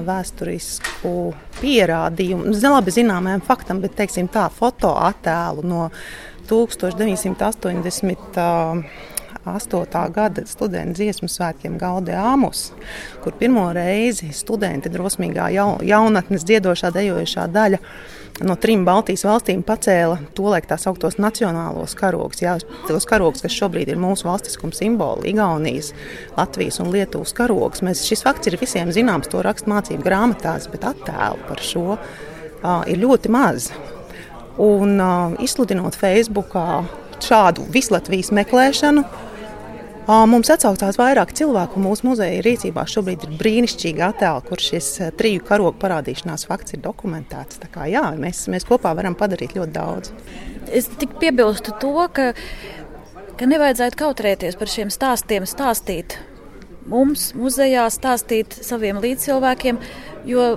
[0.06, 2.54] vēsturisku pierādījumu.
[2.54, 5.90] Nelabi zināmajam faktam, bet teiksim, tā fotoattēlu no
[6.52, 8.38] 1980.
[9.58, 10.06] 8.
[10.14, 12.70] gada studentu dziesmu svētkiem Gaudē Āmus,
[13.24, 15.50] kur pirmo reizi studenti drosmīgā
[15.86, 17.82] jaunatnes dziedošā dejošā daļa
[18.46, 22.42] no trim Baltijas valstīm pacēla tolaik tā sauktos nacionālos karogus.
[22.44, 22.56] Jā,
[22.88, 25.92] tos karogus, kas šobrīd ir mūsu valstiskuma simboli, Igaunijas,
[26.38, 27.84] Latvijas un Lietuvas karogus.
[27.86, 32.84] Mēs, šis fakts ir visiem zināms, to rakstu mācību grāmatās, bet attēlu par šo uh,
[32.88, 33.72] ir ļoti maz.
[34.60, 36.84] Un uh, izsludinot Facebookā
[37.24, 39.04] šādu vislatvijas meklēšanu,
[40.10, 41.78] Mums atsaucās vairāk cilvēku.
[41.84, 44.88] Mūsu muzeja rīcībā šobrīd ir brīnišķīgi attēli, kur šis
[45.20, 47.62] triju karogu parādīšanās fakts ir dokumentēts.
[47.70, 50.10] Kā, jā, mēs, mēs kopā varam padarīt ļoti daudz.
[50.74, 52.32] Es tik piebilstu to, ka,
[53.38, 56.18] ka nevajadzētu kautrēties par šiem stāstiem, stāstīt
[56.90, 59.78] mums, muzejā, stāstīt saviem līdzcilvēkiem,
[60.26, 60.50] jo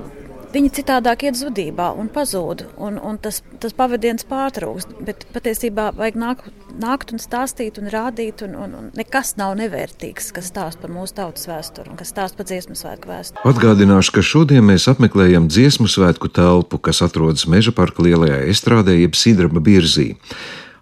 [0.52, 2.66] viņi citādāk iet zudībā un pazūd.
[2.82, 4.96] Un, un tas, tas pavadiens pārtrūkst.
[5.06, 6.44] Bet patiesībā vajag nāk,
[6.82, 8.44] nākt un stāstīt un rādīt.
[8.46, 12.40] Un, un, un nekas nav nevērtīgs, kas stāsta par mūsu tautas vēsturi un kas stāsta
[12.40, 13.44] par dziesmu svētku vēsturi.
[13.52, 19.18] Atgādināšu, ka šodien mēs apmeklējam dziesmu svētku telpu, kas atrodas Meža parka lielajā estrādē, jeb
[19.18, 20.12] Sidraba birzī.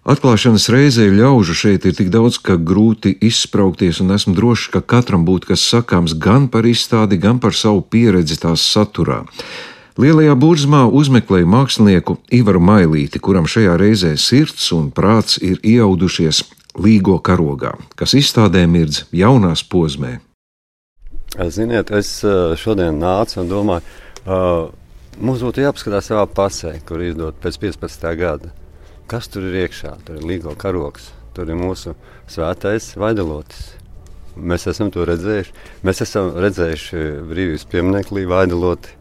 [0.01, 5.27] Atklāšanas reizē ļaužu šeit ir tik daudz, ka grūti izspraukties, un esmu drošs, ka katram
[5.27, 9.19] būtu kas sakāms gan par izstādi, gan par savu pieredzi tās saturā.
[10.01, 16.47] Lielajā burzmā uzmeklēju mākslinieku Ivaru Mailīti, kuram šajā reizē sirds un prāts ir iaudušies
[16.81, 20.15] līgo karogā, kas izstādē mirdz jaunās pozmē.
[21.37, 23.85] Ziniet, es eh, šodien nācu un domāju,
[24.25, 24.65] uh,
[25.21, 28.09] mums būtu jāpaskatās savā pasē, kur izdot pēc 15.
[28.17, 28.51] gada
[29.09, 29.95] Kas tur ir iekšā?
[30.05, 31.95] Tur ir līgo karoks, tur ir mūsu
[32.31, 33.71] svētais vaidelotis.
[34.35, 35.53] Mēs esam to redzējuši.
[35.83, 38.95] Mēs esam redzējuši brīvības piemineklī vaidaloti.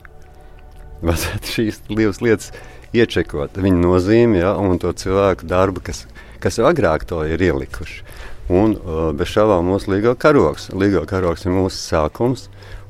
[1.07, 2.51] Vajadzētu šīs divas lietas
[2.97, 3.61] iečekot.
[3.63, 6.05] Viņa nozīme ja, un to cilvēku darbu, kas,
[6.43, 8.03] kas agrāk to ir ielikuši.
[8.51, 10.73] Un uh, bez šaubām mūsu līgo karoks.
[10.75, 12.49] Līgo karoks ir mūsu sākums,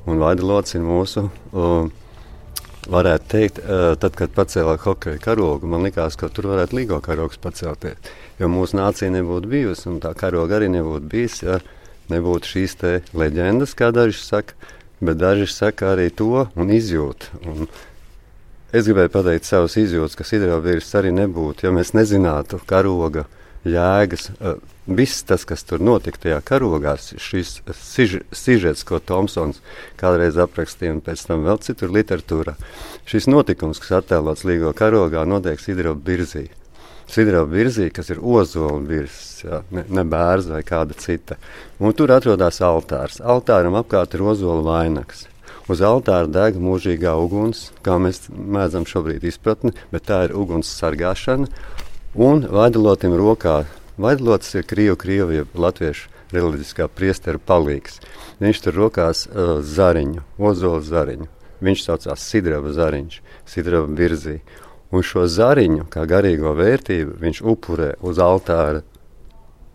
[0.08, 1.90] un vaidalots ir mūsu uh,
[2.88, 3.60] varētu teikt,
[4.00, 7.98] tad, kad pacēlā hokeja karogu, man liekas, ka tur varētu līgo karogs pacelties.
[8.40, 11.58] Jo mūsu nācija nebūtu bijusi, un tā karoga arī nebūtu bijis, ja
[12.10, 12.76] nebūtu šīs
[13.12, 14.56] leģendas, kā daži saka,
[15.00, 17.28] bet daži saka arī to un izjūt.
[17.44, 17.68] Un
[18.72, 23.26] es gribēju pateikt savus izjūtas, ka hidrovīrs arī nebūtu, ja mēs nezinātu karoga
[23.68, 24.30] jēgas.
[24.90, 27.60] Viss tas, kas tur notika tajā karogā, šis
[28.34, 29.60] sižets, ko Tomsons
[30.00, 32.56] kādreiz aprakstīja, un pēc tam vēl citur literatūrā,
[33.06, 36.48] šis notikums, kas attēlots Līgo karogā, notiek Sidrova virzī.
[37.10, 41.38] Sidrova virzī, kas ir ozola virsmas, ja, ne, ne bērns vai kāda cita.
[41.78, 43.22] Un tur atrodas altārs.
[43.22, 45.28] Altāram apkārt ir ozola vainags.
[45.70, 51.46] Uz altāra deg mūžīgā uguns, kā mēs mēdzam šobrīd izpratni, bet tā ir uguns sargāšana.
[52.18, 53.60] Un vaidalotim rokā
[53.98, 57.98] Vaidlots ir Krievu, Krievu, Latviešu reliģiskā priestera palīgs.
[58.40, 61.28] Viņš tur rokās uh, zariņu, ozola zariņu.
[61.60, 64.38] Viņš saucās Sidraba zariņš, Sidraba virzī.
[64.90, 68.82] Un šo zariņu, kā garīgo vērtību, viņš upurē uz altāra.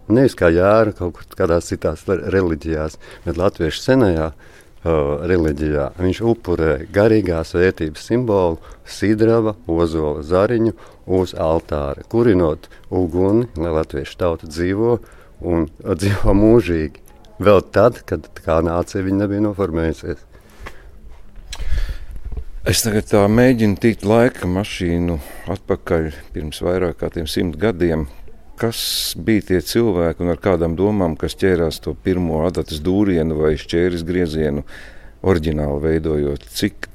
[0.07, 4.54] Nevis kā jēra kaut kur kādās citās reliģijās, bet latviešu senajā uh,
[4.85, 5.89] reliģijā.
[5.97, 10.75] Viņš upurē garīgās vērtības simbolu, sidraba, ozola zariņu
[11.17, 14.99] uz altāra, kurinot uguni, lai latviešu tauta dzīvo
[15.45, 17.01] un dzīvo mūžīgi.
[17.41, 20.21] Vēl tad, kad kā nācija viņa nebija noformējusies.
[22.65, 25.19] Es tagad mēģinu tikt laika mašīnu
[25.53, 28.07] atpakaļ pirms vairāk kā simt gadiem.
[28.55, 28.79] Kas
[29.19, 34.05] bija tie cilvēki un ar kādām domām, kas ķērās to pirmo adatas dūrienu vai šķēris
[34.07, 34.63] griezienu,
[35.27, 36.45] oriģināli veidojot?
[36.55, 36.87] Cik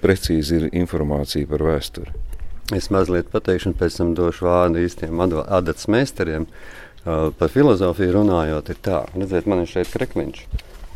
[0.00, 2.14] precīzi ir informācija par vēsturi?
[2.72, 6.46] Es mazliet pateikšu, un pēc tam došu vārdu īstiem adatas meistariem.
[7.04, 10.44] Par filozofiju runājot, ir tā, redziet, man ir šeit krekliņš,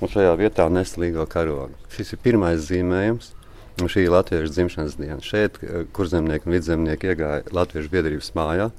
[0.01, 1.77] un šajā vietā neslīgo karogu.
[1.93, 3.33] Šis ir pirmais zīmējums,
[3.83, 5.21] un šī ir latviešu dzimšanas diena.
[5.21, 5.59] Šeit
[5.93, 8.71] kurzemnieki un vidzemnieki iegāja Latviešu biedrības mājā,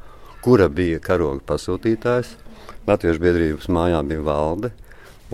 [0.47, 2.29] kura bija karoga pasūtītājs.
[2.87, 4.69] Latviešu biedrības mājā bija valde,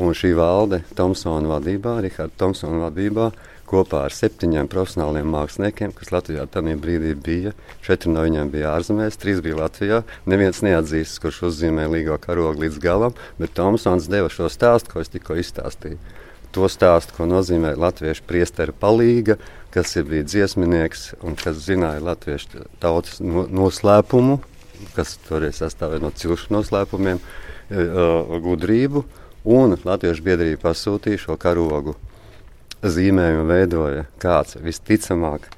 [0.02, 3.28] un šī valde Tomsona vadībā, Riharda Tomsona vadībā,
[3.70, 7.54] kopā ar septiņiem profesionāliem māksliniekiem, kas Latvijā tajā brīdī bija.
[7.86, 10.00] Četri no viņiem bija ārzemēs, trīs bija Latvijā.
[10.34, 15.14] Neviens neatzīst, kurš uzzīmē līgo karogu līdz galam, bet Tomsons deva šo stāstu, ko es
[15.14, 16.00] tikko izstāstīju.
[16.58, 19.38] To stāstu, ko nozīmē latviešu priestera palīga,
[19.74, 24.40] kas ir bijis dziesminieks un kas zināja latviešu tautas no, noslēpumu,
[24.96, 29.06] kas toreiz sastāvēja no cilšu noslēpumiem, uh, gudrību.
[29.44, 31.98] Un Latviešu biedrība pasūtīja šo karogu
[32.84, 35.50] zīmējumu veidoja kāds visticamāk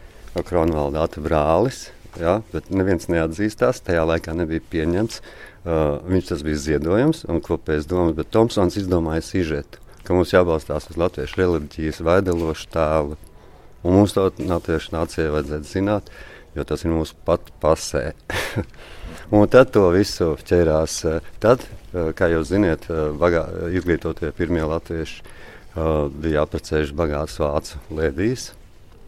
[0.46, 1.90] Kronvalda brālis.
[2.20, 3.82] Ja, bet neviens neatzīstās.
[3.84, 5.20] Tajā laikā nebija pieņemts.
[5.66, 10.86] Uh, viņš tas bija ziedojums un kopējs domas, bet Tomsons izdomāja sižetu, ka mums jābalstās
[10.92, 13.18] uz latviešu reliģijas vaidelošu tēlu.
[13.86, 16.14] Un mums to latviešu nācijai vajadzētu zināt,
[16.56, 18.14] jo tas ir mūsu pat pasē.
[19.32, 21.00] un tad to visu ķērās.
[21.44, 21.66] Tad,
[22.18, 23.46] kā jūs zināt, bagā,
[23.78, 25.24] izglītotie pirmie latvieši
[26.22, 28.52] bija apprecējuši bagāts vācu lēdijas.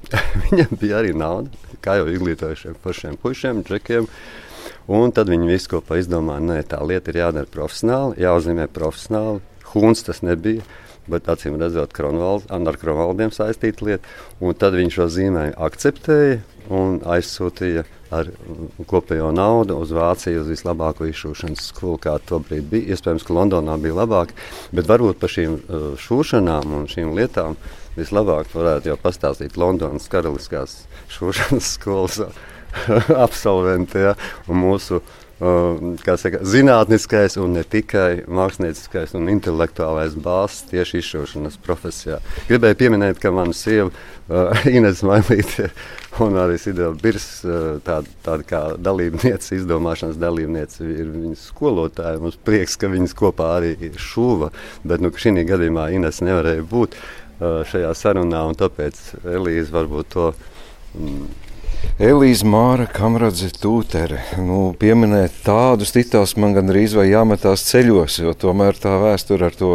[0.48, 1.52] Viņam bija arī nauda,
[1.84, 4.08] kā jau izglītojušiem pašiem pušiem, džekiem.
[4.88, 9.42] Un tad viņi visu kopā izdomāja, ka tā lieta ir jādara profesionāli, jāuzzīmē profesionāli.
[9.74, 10.64] Huns tas nebija,
[11.12, 14.16] bet acīm redzot, ar Kronvaldiem saistīta lieta.
[14.60, 16.40] Tad viņš šo zīmējumu akceptēja
[16.72, 18.30] un aizsūtīja ar
[18.88, 22.96] kopējo naudu uz Vāciju, uz vislabāko izšūšanas skolu, kāda tobrīd bija.
[22.96, 24.34] Iespējams, ka Londonā bija labāk,
[24.76, 27.58] bet varbūt par šīm uh, šūšanām un šīm lietām
[27.98, 32.22] vislabāk varētu jau pastāstīt Londonas Karaliskās šūšanas skolas
[33.26, 34.14] absolventi ja,
[34.48, 35.02] un mūsu
[35.38, 42.18] saka, zinātniskais un ne tikai mākslinieckais un intelektuālais bāzes tieši izšaušanas profesijā.
[42.50, 45.70] Gribēju pieminēt, ka mana sieva uh, Ines Mailīte
[46.26, 52.18] un arī Sidela Birs, uh, tāda, tāda kā dalībniece, izdomāšanas dalībniece, ir viņas skolotāja.
[52.24, 54.50] Mums prieks, ka viņas kopā arī šuva,
[54.88, 59.04] bet nu, šī gadījumā Ines nevarēja būt uh, šajā sarunā, un tāpēc
[59.38, 60.32] Elīze varbūt to.
[60.98, 61.28] Mm,
[61.98, 64.20] Elīze Māra, Kamradze, Tūtere.
[64.38, 69.70] Nu, pieminēt tādus titulus man gandrīz vai jāmetās ceļos, jo tomēr tā vēsture ar to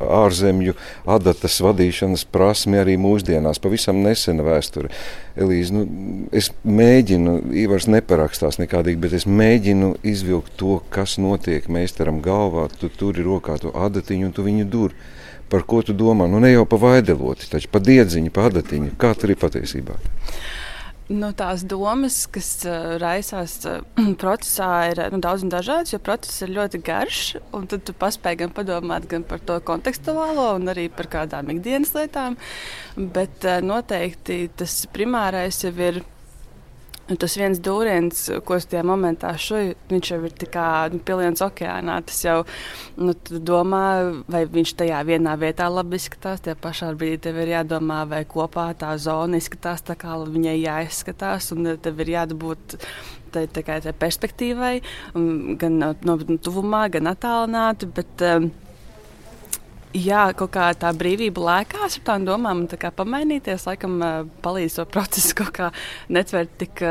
[0.00, 0.72] ārzemju
[1.04, 4.88] adatas vadīšanas prasmi arī mūsdienās pavisam nesena vēsture.
[5.36, 5.82] Elīze, nu,
[6.32, 12.70] es mēģinu, Ivars neparakstās nekādīgi, bet es mēģinu izvilkt to, kas notiek meistaram galvā.
[12.80, 14.96] Tu tur ir rokā to adatiņu un tu viņu dur.
[15.52, 16.24] Par ko tu domā?
[16.30, 18.94] Nu, ne jau pa vaideloti, taču pa diedziņu, pa adatiņu.
[18.96, 20.00] Kā tur ir patiesībā?
[21.10, 23.80] Nu, tās domas, kas uh, raisās uh,
[24.22, 27.22] procesā, ir nu, daudz un dažādas, jo process ir ļoti garš.
[27.72, 32.38] Tad tu paspēji gan padomāt gan par to kontekstuālo, gan arī par kādām ikdienas lietām.
[32.94, 36.02] Bet uh, noteikti tas primārais jau ir
[37.18, 41.96] tas viens dūriens, ko es tajā momentā šuju, viņš jau ir kā nu, piliens okeānā.
[42.06, 42.36] Tas jau
[43.00, 43.14] nu,
[43.50, 43.84] domā,
[44.30, 46.44] vai viņš tajā vienā vietā labi izskatās.
[46.44, 51.50] Tajā pašā brīdī tev ir jādomā, vai kopā tā zona izskatās tā, kā viņai jāizskatās.
[51.56, 52.78] Un tev ir jābūt
[53.34, 54.74] tai, tā, tā perspektīvai,
[55.60, 57.90] gan no, no tuvumā, gan attālināti.
[57.96, 58.50] Bet, um,
[59.90, 63.96] Jā, kaut kā tā brīvība lēkās ar tām domām, tā pamainīties, laikam,
[64.44, 65.70] palīdz to procesu kaut kā
[66.12, 66.82] netvert tik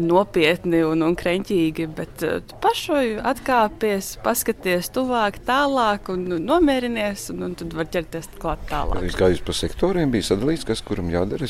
[0.00, 2.24] nopietni un, un kreņķīgi, bet
[2.64, 9.06] pašoju atkāpies, paskaties tuvāk, tālāk un nomierinies, un, un tad var ķerties klāt tālāk.
[9.18, 11.46] Kā jūs pa sektoriem bija sadalīts, kas kuram jādara?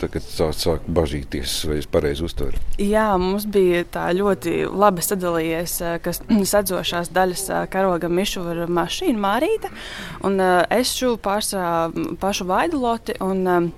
[0.00, 2.60] Tagad sāk, sāk bažīties, vai es pareizi uztveru?
[2.82, 9.72] Jā, mums bija tā ļoti labi sadalījies, kas sadzošās daļas karoga mišura mašīna Mārīta,
[10.26, 13.18] un es šo pārsvarā pašu vaiduloti.
[13.24, 13.72] Un,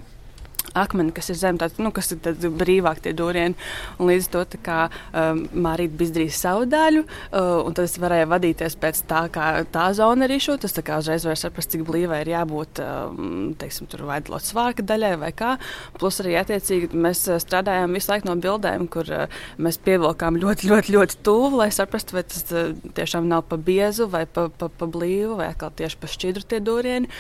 [0.77, 2.21] akmeni, kas ir zem, tāds, nu, kas ir
[2.59, 3.57] brīvāk tie dūrieni.
[3.99, 8.77] Un līdz to kā, um, Mārīte izdarīja savu daļu, uh, un tad es varēju vadīties
[8.81, 10.67] pēc tā, kā tā zona ir izšūta.
[10.69, 14.85] Tas kā uzreiz var saprast, cik blīvai ir jābūt, um, teiksim, tur vai lots svārka
[14.87, 15.57] daļai vai kā.
[15.99, 20.71] Plus arī attiecīgi mēs uh, strādājām visu laiku no bildēm, kur uh, mēs pievilkām ļoti,
[20.71, 24.71] ļoti, ļoti tuvu, lai saprastu, vai tas uh, tiešām nav pa biezu vai pa, pa,
[24.71, 27.11] pa blīvu vai atkal tieši pa šķidru tie dūrieni.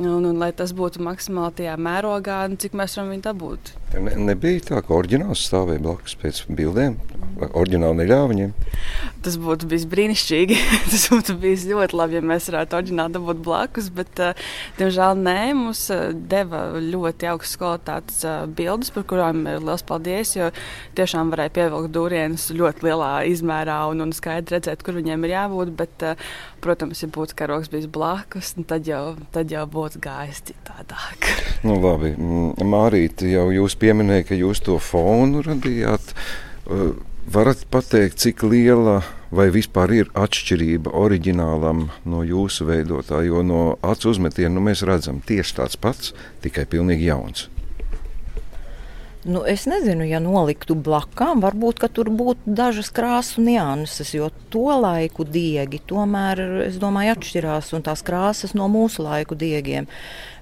[0.00, 3.74] Un, un lai tas būtu maksimāli tajā mērogā, cik mēs mēs varam viņu dabūt.
[3.94, 6.96] Ne, nebija tā, ka oriģināls stāvēja blakus pēc bildēm.
[7.44, 8.52] Oriģināli neļāva viņiem.
[9.24, 10.58] Tas būtu bijis brīnišķīgi.
[10.92, 13.90] Tas būtu bijis ļoti labi, ja mēs varētu oriģināli dabūt blakus.
[13.94, 14.46] Bet, uh,
[14.78, 20.34] diemžēl, nē, mums uh, deva ļoti augstas kvalitātes uh, bildes, par kurām ir liels paldies.
[20.38, 20.50] Jo
[20.98, 25.74] tiešām varēja pievilkt dūrienus ļoti lielā izmērā un, un skaidri redzēt, kur viņiem ir jābūt.
[25.80, 26.34] Bet, uh,
[26.64, 31.28] protams, ja būtu karogs bijis blakus, nu, tad, jau, tad jau būtu gājis citādāk.
[31.64, 32.10] Nu, labi,
[32.60, 36.10] Mārīt, jau jūs pieminējāt, ka jūs to fonu radījāt.
[37.32, 38.98] Varat pateikt, cik liela
[39.34, 45.22] vai vispār ir atšķirība oriģinālam no jūsu veidotā, jo no acu uzmetiena nu, mēs redzam
[45.24, 46.12] tieši tāds pats,
[46.44, 47.48] tikai pilnīgi jauns.
[49.24, 55.24] Nu, es nezinu, ja noliktu blakām, varbūt tur būtu dažas krāsu nianses, jo to laiku
[55.24, 59.88] diegi tomēr, es domāju, atšķirās un tās krāsas no mūsu laiku diegiem.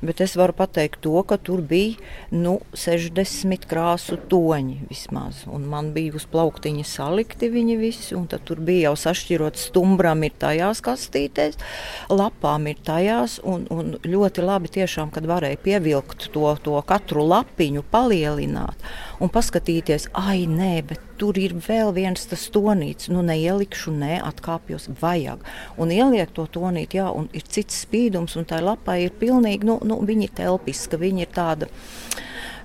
[0.03, 1.95] Bet es varu pateikt to, ka tur bija
[2.35, 5.45] nu, 60 krāsu toņi vismaz.
[5.47, 10.35] Un man bija uz plauktiņa salikti viņi visi, un tur bija jau sašķirot stumbram ir
[10.43, 11.55] tajās kastītēs,
[12.11, 17.87] lapām ir tajās, un, un ļoti labi tiešām, kad varēja pievilkt to, to katru lapiņu,
[17.95, 23.93] palielināt izdomāt un paskatīties, ai, nē, bet tur ir vēl viens tas tonīts, nu neielikšu,
[23.93, 25.45] nē, atkāpjos, vajag.
[25.79, 29.79] Un ieliek to tonīti, jā, un ir cits spīdums, un tā lapai ir pilnīgi, nu,
[29.85, 31.69] nu viņi ir telpiska, viņi ir tāda.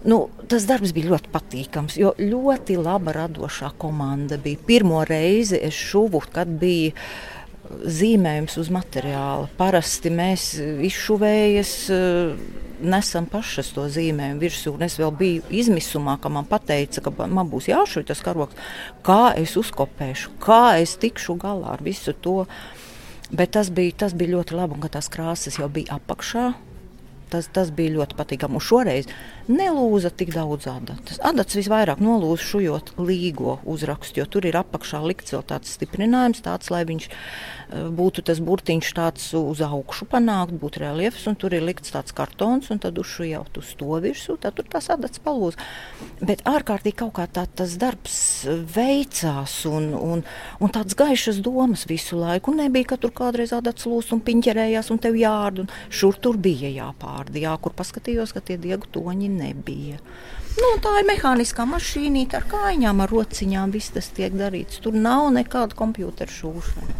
[0.07, 4.57] Nu, tas darbs bija ļoti patīkams, jo ļoti laba radošā komanda bija.
[4.65, 6.93] Pirmo reizi es šuvu, kad bija
[7.87, 9.49] zīmējums uz materiāla.
[9.59, 11.75] Parasti mēs izšuvējamies
[12.81, 14.73] nesam pašas to zīmējumu virsū.
[14.85, 18.57] Es vēl biju izmisumā, ka man teica, ka man būs jāšuj tas karoks,
[19.05, 22.45] kā es uzkopēšu, kā es tikšu galā ar visu to.
[23.31, 26.53] Bet tas bija, tas bija ļoti labi, un tās krāsas jau bija apakšā.
[27.31, 28.59] Tas, tas bija ļoti patīkami.
[28.59, 29.09] Un šoreiz
[29.51, 31.19] nelūza tik daudz adatas.
[31.25, 36.71] Adatas visvairāk nolūza šujot līgo uzrakstu, jo tur ir apakšā likts vēl tāds stiprinājums, tāds,
[36.73, 37.09] lai viņš
[37.67, 42.13] Eh, būtu tas burtiņš tāds uz augšu panākt, būtu reliefs, un tur ir likts tāds
[42.15, 45.57] kartons, un tad uz jau uz to virsū, tad tur tas adats palūz.
[46.21, 50.23] Bet ārkārtīgi kaut kā tā tas darbs veicās, un, un,
[50.63, 52.53] un tāds gaišas domas visu laiku.
[52.53, 56.39] Un nebija, ka tur kādreiz adats lūst un piņķerējās, un tev jārd, un šur tur
[56.39, 56.71] bija
[57.17, 59.99] jāpārdi, jā, kur paskatījos, ka tie diegu toņi nebija.
[60.57, 63.71] Nu, tā ir mehāniskā mašīnīte ar kājām, ar rociņām.
[63.71, 64.79] Viss tas tiek darīts.
[64.81, 66.95] Tur nav nekāda kompjutera šūšana.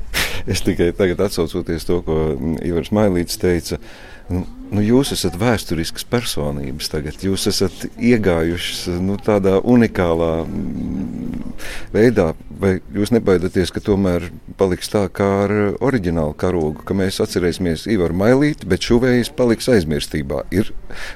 [0.48, 3.80] Es tikai tagad atcaucoties to, ko Ivars Mailīts teica.
[4.28, 4.42] Nu,
[4.74, 7.22] nu, jūs esat vēsturisks personības tagad.
[7.24, 11.54] Jūs esat iegājuši nu, tādā unikālā mm,
[11.94, 12.34] veidā.
[12.58, 14.26] Vai jūs nebaidaties, ka tomēr
[14.60, 20.42] paliks tā kā ar oriģinālu karogu, ka mēs atcerēsimies Ivaru Mailīti, bet šuvējs paliks aizmirstībā.
[20.52, 20.74] Ir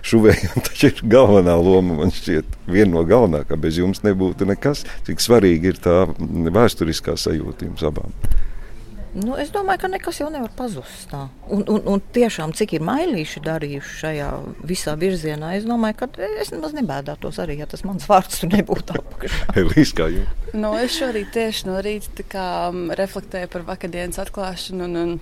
[0.07, 3.59] šuvējiem taču ir galvenā loma, man šķiet, viena no galvenākā.
[3.59, 4.85] Bez jums nebūtu nekas.
[5.09, 6.05] Cik svarīgi ir tā
[6.55, 8.15] vēsturiskā sajūta jums abām.
[9.11, 11.09] Nu, es domāju, ka nekas jau nevar pazust.
[11.11, 11.25] Tā.
[11.51, 14.29] Un, un, un tiešām, cik ir mailīši darījuši šajā
[14.67, 18.95] visā virzienā, es domāju, ka es nemaz nebēdātos arī, ja tas mans vārds tur nebūtu
[19.01, 19.49] apakšā.
[19.61, 20.31] Elīs, kā jūs?
[20.55, 22.47] Nu, es šorīt tieši no rīta kā,
[22.99, 24.87] reflektēju par vakardienas atklāšanu.
[24.87, 25.19] Un, un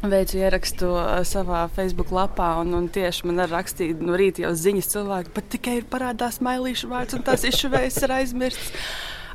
[0.00, 4.54] Veicu ierakstu uh, savā Facebook lapā, un, un tieši man ir rakstīts, no rīta jau
[4.56, 8.86] ziņas cilvēki, pat tikai ir parādās mailīšu vārds, un tās izšuvējas ir aizmirsts.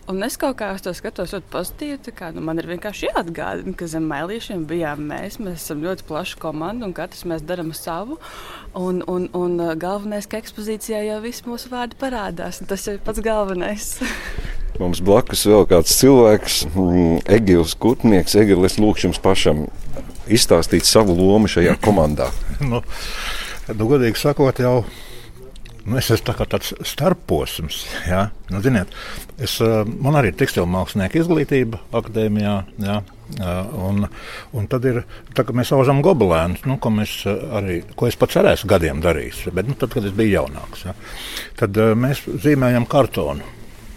[0.05, 2.11] Un es kaut kā uz to skatos ļoti pozitīvi.
[2.13, 5.39] Kā, nu, man ir vienkārši jāatgādina, ka zem mēlīšiem bijām mēs.
[5.41, 8.19] Mēs esam ļoti plaša komanda un katrs mēs darām savu.
[8.77, 12.61] Un, un, un uh, galvenais, ka ekspozīcijā jau viss mūsu vārdi parādās.
[12.69, 13.95] Tas ir pats galvenais.
[14.81, 18.35] Mums blakus vēl kāds cilvēks, mm, Egils Kutnieks.
[18.37, 19.65] Egil, es lūkšu jums pašam
[20.29, 22.29] izstāstīt savu lomu šajā komandā.
[22.69, 22.83] nu,
[23.71, 24.83] nu, godīgi sakot, jau
[25.85, 27.83] Nu, es esmu tā tāds starposms.
[28.09, 28.29] Ja?
[28.49, 28.93] Nu, ziniet,
[29.37, 32.55] es, eh, man arī ir tekstilu mākslinieka izglītība akadēmijā.
[32.85, 33.01] Ja?
[33.81, 34.03] Un,
[34.53, 34.99] un tad ir
[35.33, 36.91] tā, ka mēs aužam gobelēnus, nu, ko,
[37.57, 39.47] arī, ko es pats arī esmu gadiem darījis.
[39.49, 40.93] Bet, nu, tad, kad es biju jaunāks, ja?
[41.57, 43.54] tad mēs zīmējam kartonu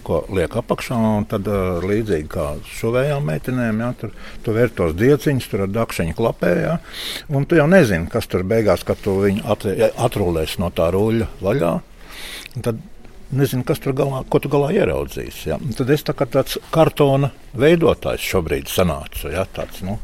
[0.09, 0.98] ko liek apakšā.
[1.30, 2.48] Tad uh, līdzīgi kā
[2.78, 6.52] šuvējām meitenēm, ja, tur tu vēr tos dieciņus, tur ar dakšiņu klapē.
[6.64, 6.76] Ja,
[7.28, 9.66] un tu jau nezini, kas tur beigās, kad tu viņu at,
[10.09, 11.74] atrulēs no tā ruļļa vaļā.
[12.64, 12.80] Tad
[13.30, 15.48] nezinu, kas tur galā, ko tu galā ieraudzīsi.
[15.50, 15.59] Ja?
[15.78, 19.28] Tad es tā kā tāds kartona veidotājs šobrīd sanācu.
[19.34, 19.44] Ja?
[19.54, 19.98] Tāds, nu,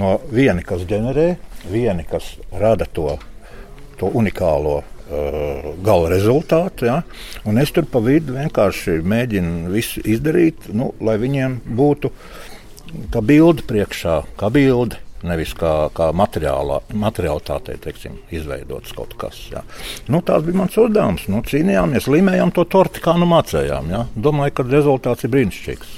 [0.00, 1.28] no viena, kas ģenerē,
[1.70, 3.18] viena, kas rada to,
[4.00, 4.80] to unikālo
[5.84, 6.88] gala rezultātu.
[6.88, 7.00] Ja?
[7.48, 12.12] Un es tur pa vidu vienkārši mēģinu visu izdarīt, nu, lai viņiem būtu
[13.14, 15.00] kā bilde priekšā, kā bilde.
[15.22, 17.76] nevis kā, kā materiālitātei
[18.32, 19.36] izveidots kaut kas.
[19.52, 19.60] Jā.
[20.08, 21.26] Nu, tās bija mans uzdevums.
[21.28, 23.92] Nu, cīnījāmies, līmējām to torti, kā nu mācījām.
[23.92, 24.06] Jā.
[24.16, 25.92] Domāju, ka rezultāts ir brīnišķīgs.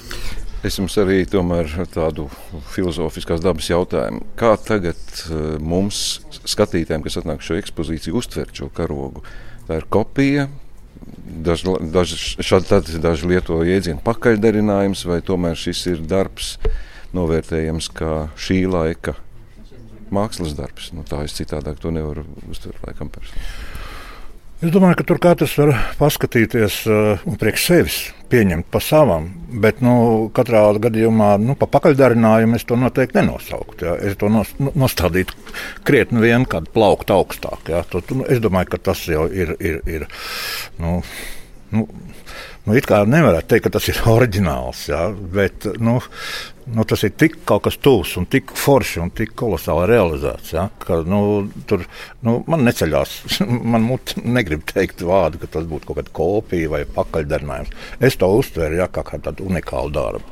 [0.62, 2.28] Es jums arī tādu
[2.70, 4.22] filozofiskās dabas jautājumu.
[4.38, 9.24] Kā tagad eh, mums, skatītājiem, kas atnāk šo ekspozīciju, uztvert šo karogu?
[9.68, 10.49] Tā ir kopija.
[11.43, 16.55] Daži, daži, šādi daži lieto jēdzienu pakaļdarinājums, vai tomēr šis ir darbs
[17.16, 19.16] novērtējams kā šī laika
[20.12, 20.93] mākslas darbs.
[20.95, 23.72] Nu, tā es citādāk to nevaru uztvert laikam personīgi.
[24.62, 27.96] Es domāju, ka tur katrs var paskatīties uh, priekš sevis
[28.30, 29.26] pieņemt pa savam,
[29.64, 29.94] bet nu,
[30.36, 33.88] katrā gadījumā nu, pa pakaļdarinājumu es to noteikti nenosauktu.
[33.88, 33.96] Ja.
[34.06, 35.34] Es to nos, nu, nostādītu
[35.88, 37.72] krietni vien kādu plauktu augstāk.
[37.74, 37.82] Ja.
[37.90, 39.56] To, nu, es domāju, ka tas jau ir.
[39.58, 40.06] ir, ir
[40.78, 41.00] nu,
[41.74, 41.88] nu,
[42.66, 45.96] nu, it kā nevarētu teikt, ka tas ir oriģināls, ja, bet nu,
[46.72, 50.52] nu, tas ir tik kaut kas tuvs un tik forši un tik kolosāli realizēts.
[50.56, 51.22] Ja, ka, nu,
[51.70, 51.86] tur
[52.26, 53.16] nu, man neceļās,
[53.74, 57.74] man mut negrib teikt vārdu, ka tas būtu kaut kāda kopija vai pakaļdarinājums.
[58.00, 60.32] Es to uztveru ja, kā, kā tādu unikālu darbu.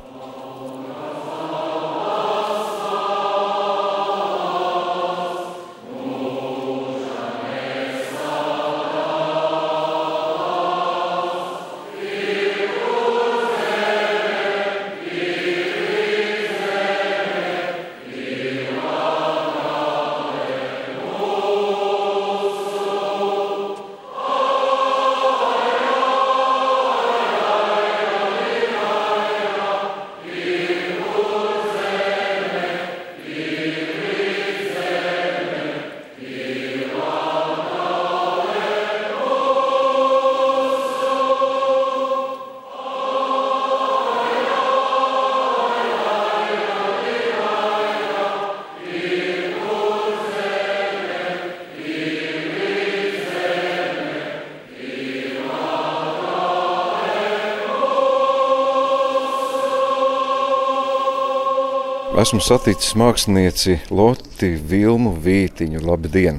[62.21, 65.79] Esmu saticis mākslinieci Loti Vilmu Vītiņu.
[65.81, 66.35] Labdien!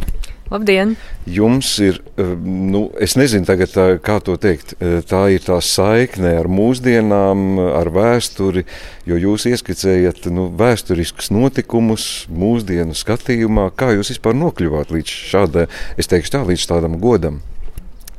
[0.53, 0.93] Labdien!
[1.27, 5.57] Jums ir, eh, nu, es nezinu, tagad, tā, kā to teikt, eh, tā ir tā
[5.59, 8.63] saikne ar mūsdienām, ar vēsturi,
[9.11, 13.73] jo jūs ieskicējat nu, vēsturiskus notikumus mūsdienu skatījumā.
[13.75, 15.67] Kā jūs vispār nokļuvāt līdz šādai,
[15.99, 17.43] es teikšu tā, līdz tādam godam?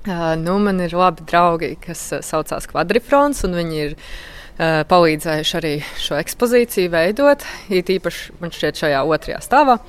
[0.04, 4.08] Uh, nu, man ir labi draugi, kas saucās Kvadrifrons, un viņi ir uh,
[4.60, 7.46] palīdzējuši arī šo ekspozīciju veidot.
[7.74, 9.80] It īpaši man šķiet šajā otrajā stāvā.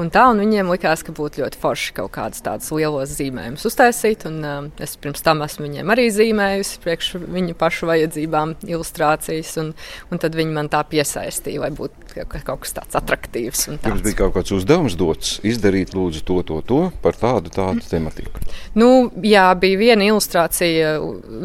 [0.00, 4.26] Un tā, un viņiem likās, ka būtu ļoti forši kaut kādus tādus lielos zīmējumus uztaisīt.
[4.26, 9.72] Un, um, es pirms tam esmu viņiem arī zīmējusi priekš viņu pašu vajadzībām ilustrācijas, un,
[10.10, 13.66] un tad viņi man tā piesaistīja, lai būtu kaut kas tāds attraktīvs.
[13.70, 13.90] Tāds.
[13.92, 18.42] Jums bija kaut kāds uzdevums dots izdarīt lūdzu to, to, to par tādu, tādu tematiku.
[18.78, 20.96] Nu, jā, bija viena ilustrācija,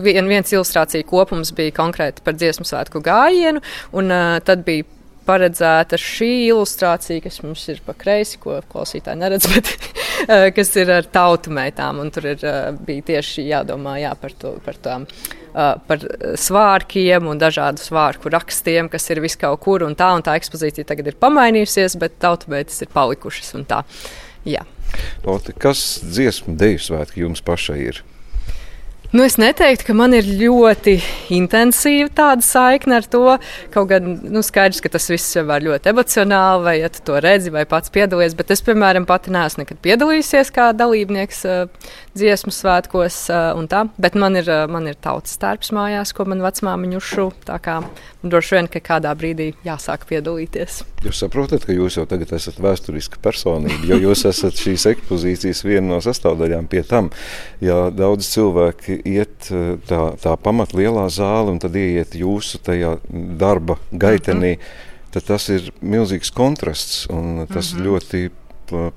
[0.05, 3.61] vien, viens ilustrācija kopums bija konkrēti par dziesmu svētku gājienu,
[3.93, 4.89] un uh, tad bija
[5.29, 9.73] paredzēta šī ilustrācija, kas mums ir pa kreisi, ko klausītāji neredz, bet
[10.25, 12.01] eh, kas ir ar tautu meitām.
[12.13, 15.07] Tur ir, eh, bija tieši jādomā jā, par, to, par tām.
[15.49, 16.03] Uh, par
[16.37, 19.81] svārkiem un dažādu svārku rakstiem, kas ir vis kaut kur.
[19.81, 23.55] Un tā, un tā ekspozīcija tagad ir pamainījusies, bet tautsmeitas ir palikušas.
[23.67, 23.81] Tā,
[24.45, 24.61] jā.
[25.25, 28.03] Loti, kas dziesmu deju svētki jums pašai ir?
[29.09, 30.91] Nu, es neteiktu, ka man ir ļoti
[31.33, 33.23] intensīva tāda saikne ar to.
[33.73, 37.17] Kaut gan nu, skaidrs, ka tas viss jau ir ļoti emocionāli, vai ja tu to
[37.25, 38.35] redzi, vai pats piedalies.
[38.37, 43.89] Bet es, piemēram, pati neesmu nekad piedalījusies kā dalībnieks uh, dziesmu svētkos, uh.
[43.97, 47.31] Bet man ir, uh, man ir tautas tērps mājās, ko man vecmāmiņa uzšu.
[47.49, 47.79] Tā kā
[48.21, 50.83] droši vien, ka kādā brīdī jāsāk piedalīties.
[51.05, 55.95] Jūs saprotat, ka jūs jau tagad esat vēsturiska personība, jo jūs esat šīs ekspozīcijas viena
[55.95, 57.09] no sastāvdaļām pie tam.
[57.63, 62.97] Ja daudz cilvēki iet eh, tā, tā pamat lielā zāle un tad ieiet jūsu tajā
[63.39, 65.11] darba gaitenī, mm -hmm.
[65.11, 67.85] tad tas ir milzīgs kontrasts un tas mm -hmm.
[67.85, 68.29] ļoti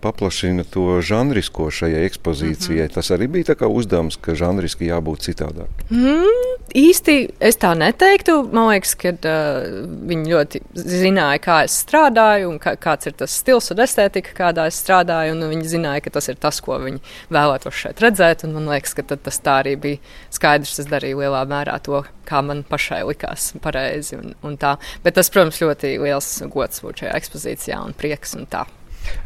[0.01, 2.83] paplašina to žanrisko šajai ekspozīcijai.
[2.83, 2.95] Mm -hmm.
[2.95, 5.71] Tas arī bija uzdevums, ka žanriski jābūt citādāk.
[5.91, 8.49] Mm, īsti es tā neteiktu.
[8.53, 13.31] Man liekas, ka uh, viņi ļoti zināja, kā es strādāju un kā, kāds ir tas
[13.31, 15.49] stils un estētika, kādā es strādāju.
[15.53, 17.01] Viņi zināja, ka tas ir tas, ko viņi
[17.31, 18.45] vēlētos šeit redzēt.
[18.45, 19.99] Man liekas, ka tas tā arī bija
[20.31, 20.79] skaidrs.
[20.79, 24.17] Es darīju lielā mērā to, kā man pašai likās pareizi.
[24.17, 24.77] Un, un tā.
[25.05, 28.67] Bet tas, protams, ļoti liels gods būt šajā ekspozīcijā un prieks un tā.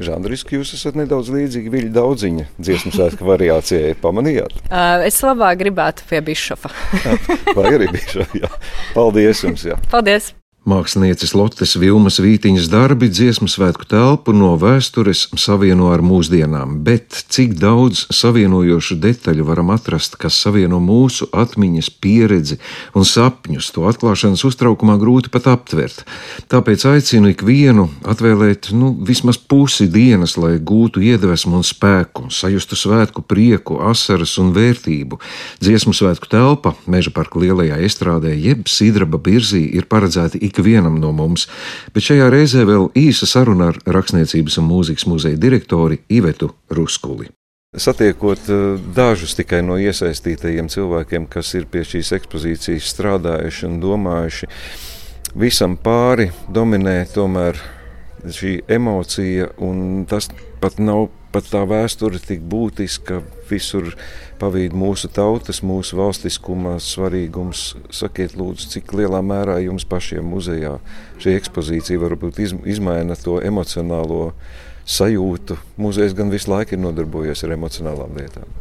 [0.02, 3.96] Žanriski jūs esat nedaudz līdzīgi viļņu daudziņa dziesmu svētku variācijai.
[4.02, 4.56] Pamanījāt?
[4.76, 6.68] Uh, es labāk gribētu pie bišofa.
[7.56, 8.42] Vai arī bišofa?
[8.42, 8.50] Jā.
[8.96, 9.64] Paldies jums!
[9.70, 9.78] Jā.
[9.92, 10.34] Paldies!
[10.66, 17.52] Mākslinieces Lottes Vilmas Vītiņas darbi dziesmu svētku telpu no vēstures savieno ar mūsdienām, bet cik
[17.60, 22.58] daudz savienojošu detaļu varam atrast, kas savieno mūsu atmiņas, pieredzi
[22.98, 26.02] un sapņus, to atklāšanas uztraukumā grūti pat aptvert.
[26.50, 33.22] Tāpēc aicinu ikvienu atvēlēt nu, vismaz pusi dienas, lai gūtu iedvesmu un spēku, sajustu svētku
[33.22, 35.22] prieku, asaras un vērtību.
[35.62, 41.12] Dziesmu svētku telpa Meža parka lielajā estrādē jeb Sidraba birzī ir paredzēta ik ikvienam no
[41.12, 41.46] mums,
[41.92, 47.28] bet šajā reizē vēl īsa saruna ar Rakstniecības un mūzikas muzeja direktori Ivetu Ruskuli.
[47.76, 54.48] Satiekot eh, dažus tikai no iesaistītajiem cilvēkiem, kas ir pie šīs ekspozīcijas strādājuši un domājuši,
[55.36, 57.60] visam pāri dominē tomēr
[58.32, 60.30] šī emocija, un tas
[60.62, 63.20] pat nav pat tā vēsture tik būtiska,
[63.50, 63.92] visur
[64.40, 67.64] pavīd mūsu tautas, mūsu valstiskuma svarīgums.
[67.94, 70.76] Sakiet, lūdzu, cik lielā mērā jums pašiem muzejā
[71.22, 74.30] šī ekspozīcija varbūt izmaina to emocionālo
[74.86, 75.58] sajūtu.
[75.82, 78.56] Muzejs gan visu laiku ir nodarbojies ar emocionālām lietām.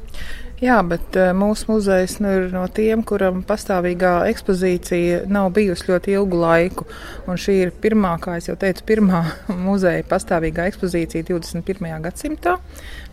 [0.63, 6.13] Jā, bet uh, mūsu muzejs nu, ir no tiem, kuram pastāvīgā ekspozīcija nav bijusi ļoti
[6.15, 6.85] ilgu laiku.
[7.27, 9.25] Un šī ir pirmā, kā jau teicu, pirmā
[9.67, 11.91] muzeja pastāvīgā ekspozīcija 21.
[12.07, 12.55] gadsimtā.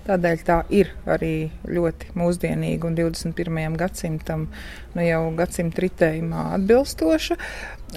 [0.03, 1.34] Tādēļ tā ir arī
[1.70, 3.76] ļoti mūsdienīga un 21.
[3.78, 4.48] gadsimtam
[4.96, 7.36] nu, jau gadsimta ritējumā atbilstoša.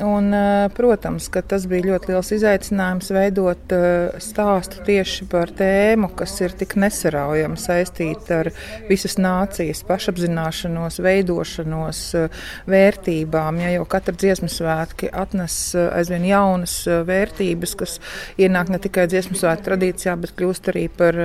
[0.03, 6.09] Un, eh, protams, ka tas bija ļoti liels izaicinājums veidot eh, stāstu tieši par tēmu,
[6.19, 8.49] kas ir tik nesaraujami saistīta ar
[8.89, 13.61] visas nācijas pašapzināšanos, veidošanos, eh, vērtībām.
[13.63, 16.75] Ja jau katra dziesmu svētki atnes aizvien jaunas
[17.07, 17.95] vērtības, kas
[18.35, 21.21] ienāk ne tikai dziesmu svētku tradīcijā, bet kļūst arī par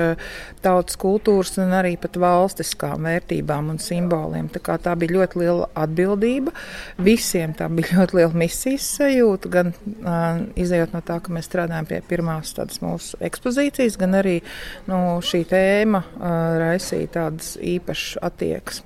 [0.63, 4.47] tautas kultūras un arī pat valstiskām vērtībām un simboliem.
[4.55, 6.55] Tā, tā bija ļoti liela atbildība.
[7.03, 11.49] Visiem tā bija ļoti liela misija misijas sajūtu, gan uh, izējot no tā, ka mēs
[11.49, 14.41] strādājam pie pirmās tādas mūsu ekspozīcijas, gan arī
[14.89, 18.85] nu, šī tēma uh, raisīja tādas īpašas attieksmes.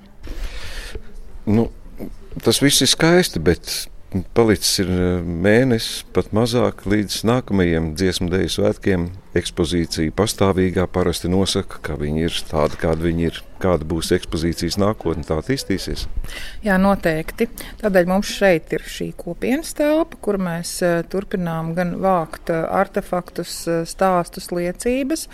[1.45, 1.67] Nu,
[2.41, 3.89] tas viss ir skaisti, bet
[4.37, 4.89] palicis ir
[5.25, 9.09] mēnesis, pat mazāk līdz nākamajiem dziesmu dēļu svētkiem.
[9.35, 15.23] Ekspozīcija pastāvīgā parasti nosaka, ka viņi ir tādi, kādi viņi ir kāda būs ekspozīcijas nākotne,
[15.27, 16.05] tā attīstīsies?
[16.65, 17.47] Jā, noteikti.
[17.81, 23.55] Tādēļ mums šeit ir šī kopienas telpa, kur mēs uh, turpinām gan vākt uh, artefaktus,
[23.69, 25.27] uh, stāstus, liecības.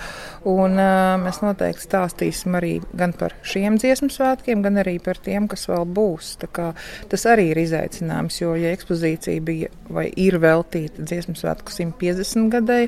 [0.51, 0.77] Un,
[1.21, 5.85] mēs noteikti stāstīsim arī gan par šiem dziesmu svētkiem, gan arī par tiem, kas vēl
[5.85, 6.33] būs.
[6.41, 12.85] Tas arī ir izaicinājums, jo ja ekspozīcija bija vai ir veltīta dziesmu svētku 150 gadai,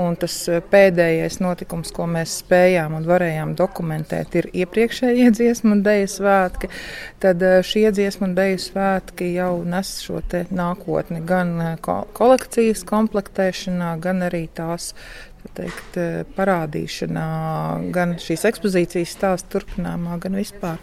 [0.00, 0.34] un tas
[0.72, 6.70] pēdējais notikums, ko mēs spējām un varējām dokumentēt, ir iepriekš iepriekšējie dziesmu un dēļu svētki,
[7.20, 11.76] tad eh, šie dziesmu un dēļu svētki jau nes šo nākotni gan eh,
[12.16, 14.94] kolekcijas komplektēšanā, gan arī tās
[15.52, 17.26] teikt, eh, parādīšanā,
[17.92, 20.80] gan šīs ekspozīcijas stāstu turpinājumā, gan vispār.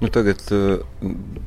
[0.00, 0.80] Nu, tagad uh,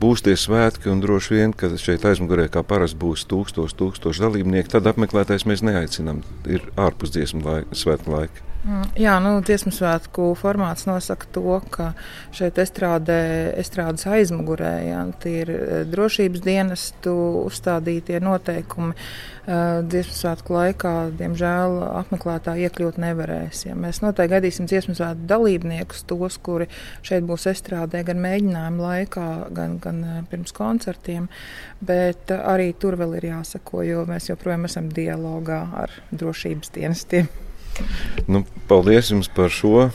[0.02, 4.72] būs tie svētki, un droši vien, ka šeit aizmugurē kā parasti būs tūkstoši, tūkstoši dalībnieku,
[4.76, 6.22] tad apmeklētājs mēs neaicinām.
[6.52, 8.48] Ir ārpus dziesmu laika, svētku laika.
[8.66, 11.92] Mm, jā, nu, dziesmu svētku formāts nosaka to, ka
[12.36, 13.20] šeit estrādē,
[13.62, 17.14] estrādes aizmugurē jā, ir eh, drošības dienestu
[17.46, 18.98] uzstādītie noteikumi.
[19.48, 23.62] Dziesmu svētku laikā, diemžēl, apmeklētāji iekļūt nevarēs.
[23.70, 23.78] Ja.
[23.80, 26.68] Mēs noteikti gaidīsim dziesmu svētku dalībniekus, tos, kuri
[27.08, 31.32] šeit būs estrādē gan mēģinājuma laikā, gan, gan eh, pirms koncertiem,
[31.80, 37.47] bet arī tur vēl ir jāsako, jo mēs joprojām esam dialogā ar drošības dienestiem.
[38.28, 39.90] Nu, paldies jums par šo.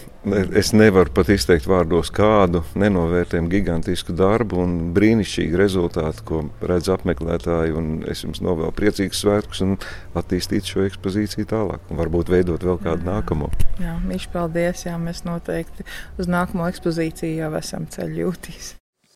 [0.55, 7.75] Es nevaru pat izteikt vārdos kādu nenovērtējumu gigantisku darbu un brīnišķīgu rezultātu, ko redz apmeklētāji.
[8.13, 9.75] Es jums novēlu priecīgus svētkus un
[10.19, 11.91] attīstīt šo ekspozīciju tālāk.
[11.91, 13.51] Un varbūt veidot vēl kādu nākamo.
[13.83, 14.87] Jā, Mīļš, paldies.
[14.87, 15.89] Jā, mēs noteikti
[16.23, 18.77] uz nākamo ekspozīciju jau esam ceļojūtīs.